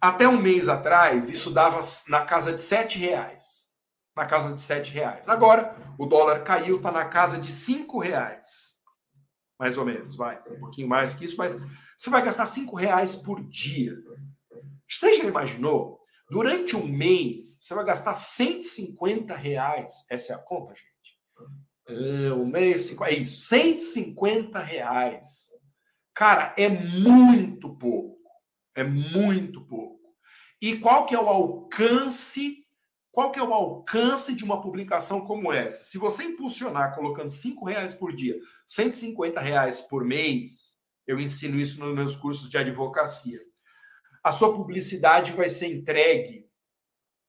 Até 0.01 0.29
um 0.29 0.40
mês 0.40 0.68
atrás, 0.68 1.29
isso 1.31 1.51
dava 1.51 1.81
na 2.11 2.25
casa 2.25 2.53
de 2.53 2.61
sete 2.61 2.96
reais. 2.96 3.72
Na 4.14 4.25
casa 4.25 4.55
de 4.55 4.61
sete 4.61 4.92
reais. 4.92 5.29
Agora, 5.29 5.75
o 5.98 6.07
dólar 6.07 6.44
caiu, 6.44 6.77
está 6.77 6.92
na 6.92 7.07
casa 7.07 7.38
de 7.38 7.51
cinco 7.51 7.98
reais. 7.98 8.72
Mais 9.59 9.79
ou 9.79 9.85
menos, 9.85 10.17
vai. 10.17 10.43
Um 10.51 10.59
pouquinho 10.59 10.88
mais 10.88 11.15
que 11.15 11.25
isso, 11.25 11.37
mas 11.37 11.59
você 11.97 12.11
vai 12.11 12.23
gastar 12.23 12.47
cinco 12.47 12.77
reais 12.77 13.15
por 13.15 13.43
dia. 13.49 13.97
Você 14.88 15.15
já 15.15 15.25
imaginou? 15.25 16.01
Durante 16.31 16.75
um 16.77 16.87
mês, 16.87 17.59
você 17.61 17.75
vai 17.75 17.85
gastar 17.85 18.15
150 18.15 19.35
reais. 19.37 20.07
Essa 20.11 20.33
é 20.33 20.37
a 20.37 20.38
conta, 20.38 20.75
gente? 20.75 20.93
É, 21.88 22.33
um 22.33 22.47
mês, 22.47 22.99
é 23.03 23.12
isso. 23.12 23.41
150 23.41 24.59
reais. 24.59 25.51
Cara, 26.15 26.55
é 26.57 26.69
muito 26.69 27.75
pouco. 27.77 28.19
É 28.75 28.83
muito 28.83 29.61
pouco. 29.67 30.01
E 30.61 30.77
qual 30.79 31.05
que 31.05 31.15
é 31.15 31.21
o 31.21 31.29
alcance 31.29 32.62
qual 33.12 33.31
que 33.31 33.38
é 33.38 33.42
o 33.42 33.53
alcance 33.53 34.35
de 34.35 34.42
uma 34.42 34.62
publicação 34.62 35.20
como 35.20 35.53
essa? 35.53 35.85
Se 35.85 35.98
você 35.98 36.25
impulsionar 36.25 36.94
colocando 36.94 37.29
cinco 37.29 37.66
reais 37.66 37.92
por 37.92 38.16
dia, 38.16 38.38
150 38.66 39.38
reais 39.38 39.83
por 39.83 40.03
mês, 40.03 40.81
eu 41.07 41.20
ensino 41.20 41.61
isso 41.61 41.79
nos 41.79 41.94
meus 41.94 42.16
cursos 42.16 42.48
de 42.48 42.57
advocacia. 42.57 43.38
A 44.25 44.33
sua 44.33 44.55
publicidade 44.55 45.33
vai 45.33 45.51
ser 45.51 45.66
entregue 45.66 46.46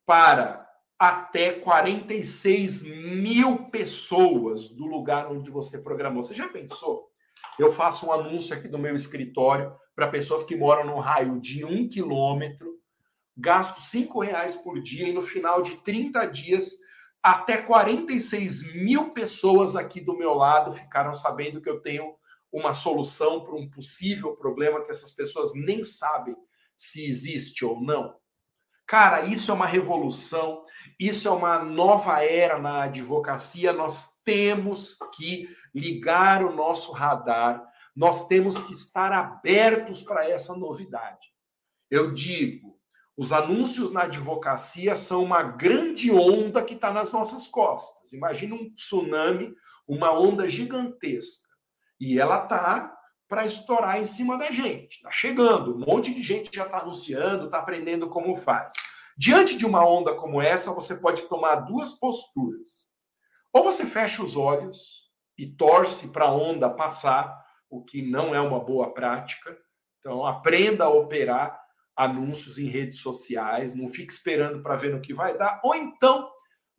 para 0.06 0.66
até 0.98 1.52
46 1.52 2.84
mil 2.84 3.70
pessoas 3.70 4.70
do 4.70 4.86
lugar 4.86 5.30
onde 5.30 5.52
você 5.52 5.80
programou. 5.80 6.24
Você 6.24 6.34
já 6.34 6.48
pensou? 6.48 7.10
Eu 7.60 7.70
faço 7.70 8.08
um 8.08 8.14
anúncio 8.14 8.56
aqui 8.56 8.70
no 8.70 8.78
meu 8.80 8.96
escritório 8.96 9.76
para 9.94 10.08
pessoas 10.08 10.46
que 10.46 10.56
moram 10.56 10.86
no 10.86 11.00
raio 11.00 11.42
de 11.42 11.66
um 11.66 11.90
quilômetro 11.90 12.73
gasto 13.36 13.82
cinco 13.82 14.20
reais 14.20 14.56
por 14.56 14.82
dia 14.82 15.08
e 15.08 15.14
no 15.14 15.22
final 15.22 15.62
de 15.62 15.78
30 15.78 16.26
dias, 16.28 16.80
até 17.22 17.58
46 17.58 18.76
mil 18.76 19.12
pessoas 19.12 19.76
aqui 19.76 20.02
do 20.02 20.18
meu 20.18 20.34
lado 20.34 20.72
ficaram 20.72 21.14
sabendo 21.14 21.62
que 21.62 21.70
eu 21.70 21.80
tenho 21.80 22.16
uma 22.52 22.74
solução 22.74 23.42
para 23.44 23.56
um 23.56 23.68
possível 23.70 24.36
problema 24.36 24.84
que 24.84 24.92
essas 24.92 25.12
pessoas 25.12 25.54
nem 25.56 25.84
sabem 25.84 26.36
se 26.78 27.06
existe 27.06 27.66
ou 27.66 27.82
não. 27.82 28.16
Cara, 28.86 29.22
isso 29.22 29.50
é 29.50 29.54
uma 29.54 29.66
revolução, 29.66 30.66
isso 31.00 31.28
é 31.28 31.32
uma 31.32 31.64
nova 31.64 32.24
era 32.24 32.60
na 32.60 32.84
advocacia. 32.84 33.74
Nós 33.74 34.22
temos 34.24 34.98
que 35.16 35.50
ligar 35.74 36.44
o 36.44 36.54
nosso 36.54 36.92
radar, 36.92 37.66
nós 37.96 38.28
temos 38.28 38.62
que 38.62 38.74
estar 38.74 39.12
abertos 39.12 40.04
para 40.04 40.30
essa 40.30 40.56
novidade. 40.56 41.34
Eu 41.90 42.14
digo, 42.14 42.78
os 43.16 43.32
anúncios 43.32 43.92
na 43.92 44.04
advocacia 44.04 44.96
são 44.96 45.24
uma 45.24 45.44
grande 45.44 46.12
onda 46.12 46.64
que 46.64 46.74
está 46.74 46.92
nas 46.92 47.12
nossas 47.12 47.48
costas. 47.48 48.12
Imagina 48.12 48.56
um 48.56 48.74
tsunami, 48.74 49.54
uma 49.88 50.12
onda 50.12 50.48
gigantesca. 50.48 51.48
E 52.00 52.20
ela 52.20 52.44
está 52.44 52.98
para 53.28 53.46
estourar 53.46 54.00
em 54.00 54.06
cima 54.06 54.38
da 54.38 54.50
gente. 54.50 54.96
Está 54.96 55.12
chegando. 55.12 55.76
Um 55.76 55.86
monte 55.86 56.14
de 56.14 56.22
gente 56.22 56.50
já 56.56 56.66
está 56.66 56.80
anunciando, 56.80 57.46
está 57.46 57.60
aprendendo 57.60 58.10
como 58.10 58.36
faz. 58.36 58.74
Diante 59.16 59.58
de 59.58 59.66
uma 59.66 59.88
onda 59.88 60.16
como 60.16 60.42
essa, 60.42 60.74
você 60.74 60.96
pode 60.96 61.24
tomar 61.24 61.56
duas 61.56 61.94
posturas. 61.94 62.92
Ou 63.52 63.64
você 63.64 63.86
fecha 63.86 64.24
os 64.24 64.36
olhos 64.36 65.04
e 65.38 65.46
torce 65.46 66.08
para 66.10 66.26
a 66.26 66.32
onda 66.32 66.70
passar, 66.70 67.44
o 67.70 67.84
que 67.84 68.02
não 68.02 68.34
é 68.34 68.42
uma 68.42 68.60
boa 68.60 68.92
prática. 68.92 69.56
Então, 70.00 70.26
aprenda 70.26 70.86
a 70.86 70.90
operar 70.90 71.63
anúncios 71.96 72.58
em 72.58 72.66
redes 72.66 73.00
sociais, 73.00 73.76
não 73.76 73.88
fique 73.88 74.12
esperando 74.12 74.62
para 74.62 74.76
ver 74.76 74.94
no 74.94 75.02
que 75.02 75.14
vai 75.14 75.38
dar, 75.38 75.62
ou 75.64 75.76
então 75.76 76.30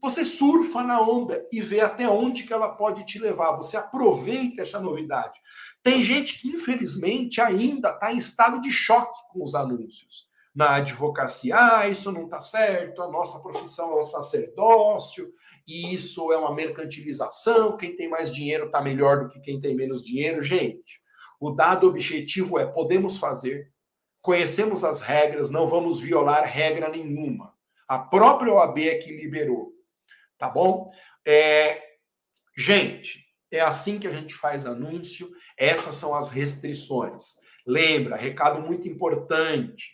Você 0.05 0.23
surfa 0.23 0.83
na 0.83 1.01
onda 1.01 1.49
e 1.51 1.63
vê 1.63 1.81
até 1.81 2.07
onde 2.07 2.43
que 2.43 2.53
ela 2.53 2.69
pode 2.69 3.07
te 3.07 3.19
levar. 3.19 3.53
Você 3.53 3.75
aproveita 3.75 4.61
essa 4.61 4.79
novidade. 4.79 5.41
Tem 5.83 6.03
gente 6.03 6.39
que, 6.39 6.49
infelizmente, 6.49 7.41
ainda 7.41 7.89
está 7.89 8.13
em 8.13 8.19
estado 8.19 8.61
de 8.61 8.71
choque 8.71 9.19
com 9.33 9.43
os 9.43 9.55
anúncios. 9.55 10.29
Na 10.55 10.77
advocacia, 10.77 11.57
ah, 11.57 11.89
isso 11.89 12.13
não 12.13 12.25
está 12.27 12.39
certo, 12.39 13.01
a 13.01 13.11
nossa 13.11 13.41
profissão 13.41 13.93
é 13.93 13.95
o 13.95 14.03
sacerdócio, 14.03 15.33
e 15.67 15.95
isso 15.95 16.31
é 16.33 16.37
uma 16.37 16.55
mercantilização, 16.55 17.79
quem 17.79 17.97
tem 17.97 18.09
mais 18.11 18.31
dinheiro 18.31 18.67
está 18.67 18.83
melhor 18.83 19.21
do 19.25 19.31
que 19.31 19.41
quem 19.41 19.59
tem 19.59 19.75
menos 19.75 20.05
dinheiro. 20.05 20.43
Gente, 20.43 21.01
o 21.41 21.51
dado 21.51 21.89
objetivo 21.89 22.59
é: 22.59 22.67
podemos 22.67 23.17
fazer, 23.17 23.73
conhecemos 24.25 24.83
as 24.83 25.03
regras, 25.03 25.51
não 25.51 25.67
vamos 25.67 26.01
violar 26.01 26.45
regra 26.45 26.89
nenhuma. 26.89 27.53
A 27.87 27.99
própria 27.99 28.55
OAB 28.55 28.79
é 28.79 28.95
que 28.95 29.15
liberou. 29.15 29.75
Tá 30.39 30.49
bom? 30.49 30.91
É... 31.27 31.79
Gente, 32.57 33.23
é 33.51 33.61
assim 33.61 33.99
que 33.99 34.07
a 34.07 34.11
gente 34.11 34.35
faz 34.35 34.65
anúncio, 34.65 35.29
essas 35.59 35.97
são 35.97 36.15
as 36.15 36.31
restrições. 36.31 37.35
Lembra, 37.67 38.17
recado 38.17 38.63
muito 38.63 38.89
importante. 38.89 39.91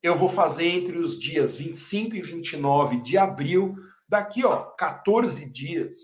Eu 0.00 0.14
vou 0.14 0.28
fazer 0.28 0.68
entre 0.68 0.96
os 0.96 1.18
dias 1.18 1.56
25 1.56 2.14
e 2.14 2.22
29 2.22 3.02
de 3.02 3.18
abril 3.18 3.74
daqui, 4.08 4.44
ó, 4.44 4.58
14 4.62 5.50
dias, 5.50 5.96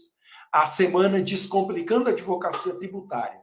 a 0.50 0.66
semana 0.66 1.22
Descomplicando 1.22 2.08
a 2.08 2.12
Advocacia 2.12 2.74
Tributária. 2.74 3.40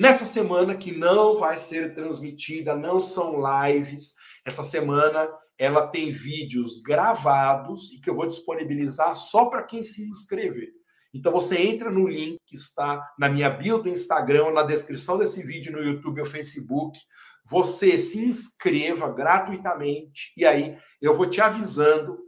Nessa 0.00 0.24
semana 0.24 0.74
que 0.74 0.92
não 0.92 1.36
vai 1.36 1.58
ser 1.58 1.94
transmitida, 1.94 2.74
não 2.74 2.98
são 2.98 3.36
lives, 3.38 4.14
essa 4.46 4.64
semana 4.64 5.28
ela 5.58 5.88
tem 5.88 6.10
vídeos 6.10 6.80
gravados 6.80 7.92
e 7.92 8.00
que 8.00 8.08
eu 8.08 8.14
vou 8.14 8.26
disponibilizar 8.26 9.14
só 9.14 9.50
para 9.50 9.62
quem 9.62 9.82
se 9.82 10.02
inscrever. 10.08 10.70
Então 11.12 11.30
você 11.30 11.60
entra 11.60 11.90
no 11.90 12.08
link 12.08 12.38
que 12.46 12.54
está 12.54 13.12
na 13.18 13.28
minha 13.28 13.50
bio 13.50 13.76
do 13.76 13.90
Instagram, 13.90 14.52
na 14.52 14.62
descrição 14.62 15.18
desse 15.18 15.42
vídeo 15.42 15.70
no 15.70 15.82
YouTube 15.82 16.20
ou 16.20 16.26
Facebook. 16.26 16.98
Você 17.44 17.98
se 17.98 18.24
inscreva 18.24 19.12
gratuitamente 19.12 20.32
e 20.34 20.46
aí 20.46 20.78
eu 21.02 21.12
vou 21.12 21.28
te 21.28 21.42
avisando 21.42 22.18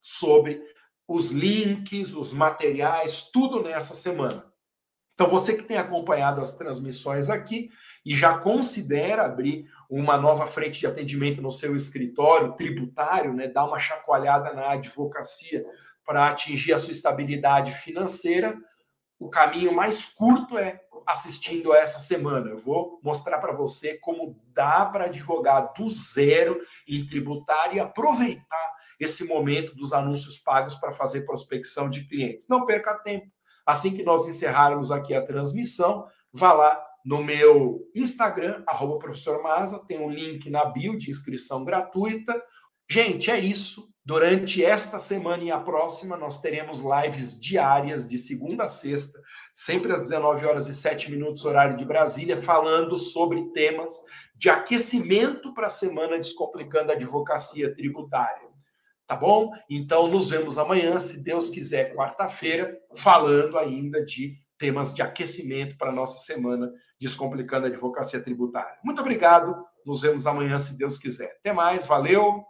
sobre 0.00 0.62
os 1.08 1.30
links, 1.30 2.14
os 2.14 2.32
materiais, 2.32 3.28
tudo 3.32 3.64
nessa 3.64 3.96
semana. 3.96 4.46
Então, 5.16 5.28
você 5.28 5.56
que 5.56 5.62
tem 5.62 5.78
acompanhado 5.78 6.42
as 6.42 6.58
transmissões 6.58 7.30
aqui 7.30 7.70
e 8.04 8.14
já 8.14 8.36
considera 8.36 9.24
abrir 9.24 9.64
uma 9.88 10.18
nova 10.18 10.46
frente 10.46 10.78
de 10.78 10.86
atendimento 10.86 11.40
no 11.40 11.50
seu 11.50 11.74
escritório 11.74 12.52
tributário, 12.52 13.32
né, 13.32 13.48
dar 13.48 13.64
uma 13.64 13.78
chacoalhada 13.78 14.52
na 14.52 14.72
advocacia 14.72 15.64
para 16.04 16.28
atingir 16.28 16.74
a 16.74 16.78
sua 16.78 16.92
estabilidade 16.92 17.72
financeira, 17.72 18.54
o 19.18 19.30
caminho 19.30 19.74
mais 19.74 20.04
curto 20.04 20.58
é 20.58 20.82
assistindo 21.06 21.72
essa 21.72 21.98
semana. 21.98 22.50
Eu 22.50 22.58
vou 22.58 23.00
mostrar 23.02 23.38
para 23.38 23.54
você 23.54 23.96
como 23.98 24.38
dá 24.52 24.84
para 24.84 25.06
advogar 25.06 25.72
do 25.72 25.88
zero 25.88 26.60
em 26.86 27.06
tributário 27.06 27.76
e 27.76 27.80
aproveitar 27.80 28.76
esse 29.00 29.24
momento 29.24 29.74
dos 29.74 29.94
anúncios 29.94 30.36
pagos 30.36 30.74
para 30.74 30.92
fazer 30.92 31.22
prospecção 31.22 31.88
de 31.88 32.06
clientes. 32.06 32.48
Não 32.48 32.66
perca 32.66 32.98
tempo. 32.98 33.30
Assim 33.66 33.96
que 33.96 34.04
nós 34.04 34.28
encerrarmos 34.28 34.90
aqui 34.92 35.12
a 35.14 35.24
transmissão, 35.24 36.06
vá 36.32 36.52
lá 36.52 36.80
no 37.04 37.22
meu 37.22 37.88
Instagram, 37.94 38.62
arroba 38.66 38.98
professor 38.98 39.42
Maza, 39.42 39.84
tem 39.86 40.00
um 40.00 40.10
link 40.10 40.48
na 40.50 40.64
bio 40.64 40.96
de 40.98 41.10
inscrição 41.10 41.64
gratuita. 41.64 42.40
Gente, 42.88 43.30
é 43.30 43.38
isso. 43.38 43.94
Durante 44.04 44.64
esta 44.64 44.98
semana 44.98 45.42
e 45.42 45.50
a 45.50 45.58
próxima, 45.58 46.16
nós 46.16 46.40
teremos 46.40 46.80
lives 46.80 47.40
diárias 47.40 48.08
de 48.08 48.18
segunda 48.18 48.64
a 48.64 48.68
sexta, 48.68 49.20
sempre 49.52 49.92
às 49.92 50.02
19 50.02 50.46
horas 50.46 50.68
e 50.68 50.74
7 50.74 51.10
minutos, 51.10 51.44
horário 51.44 51.76
de 51.76 51.84
Brasília, 51.84 52.36
falando 52.36 52.96
sobre 52.96 53.50
temas 53.52 53.94
de 54.36 54.48
aquecimento 54.48 55.52
para 55.54 55.66
a 55.66 55.70
semana 55.70 56.16
Descomplicando 56.18 56.92
a 56.92 56.94
Advocacia 56.94 57.74
Tributária. 57.74 58.45
Tá 59.06 59.14
bom? 59.14 59.52
Então, 59.70 60.08
nos 60.08 60.30
vemos 60.30 60.58
amanhã, 60.58 60.98
se 60.98 61.22
Deus 61.22 61.48
quiser, 61.48 61.94
quarta-feira, 61.94 62.76
falando 62.96 63.56
ainda 63.56 64.04
de 64.04 64.36
temas 64.58 64.92
de 64.92 65.02
aquecimento 65.02 65.76
para 65.76 65.90
a 65.90 65.94
nossa 65.94 66.18
semana 66.18 66.70
Descomplicando 66.98 67.66
a 67.66 67.68
Advocacia 67.68 68.22
Tributária. 68.22 68.78
Muito 68.82 69.00
obrigado. 69.00 69.54
Nos 69.84 70.00
vemos 70.00 70.26
amanhã, 70.26 70.58
se 70.58 70.78
Deus 70.78 70.96
quiser. 70.96 71.36
Até 71.40 71.52
mais. 71.52 71.86
Valeu. 71.86 72.42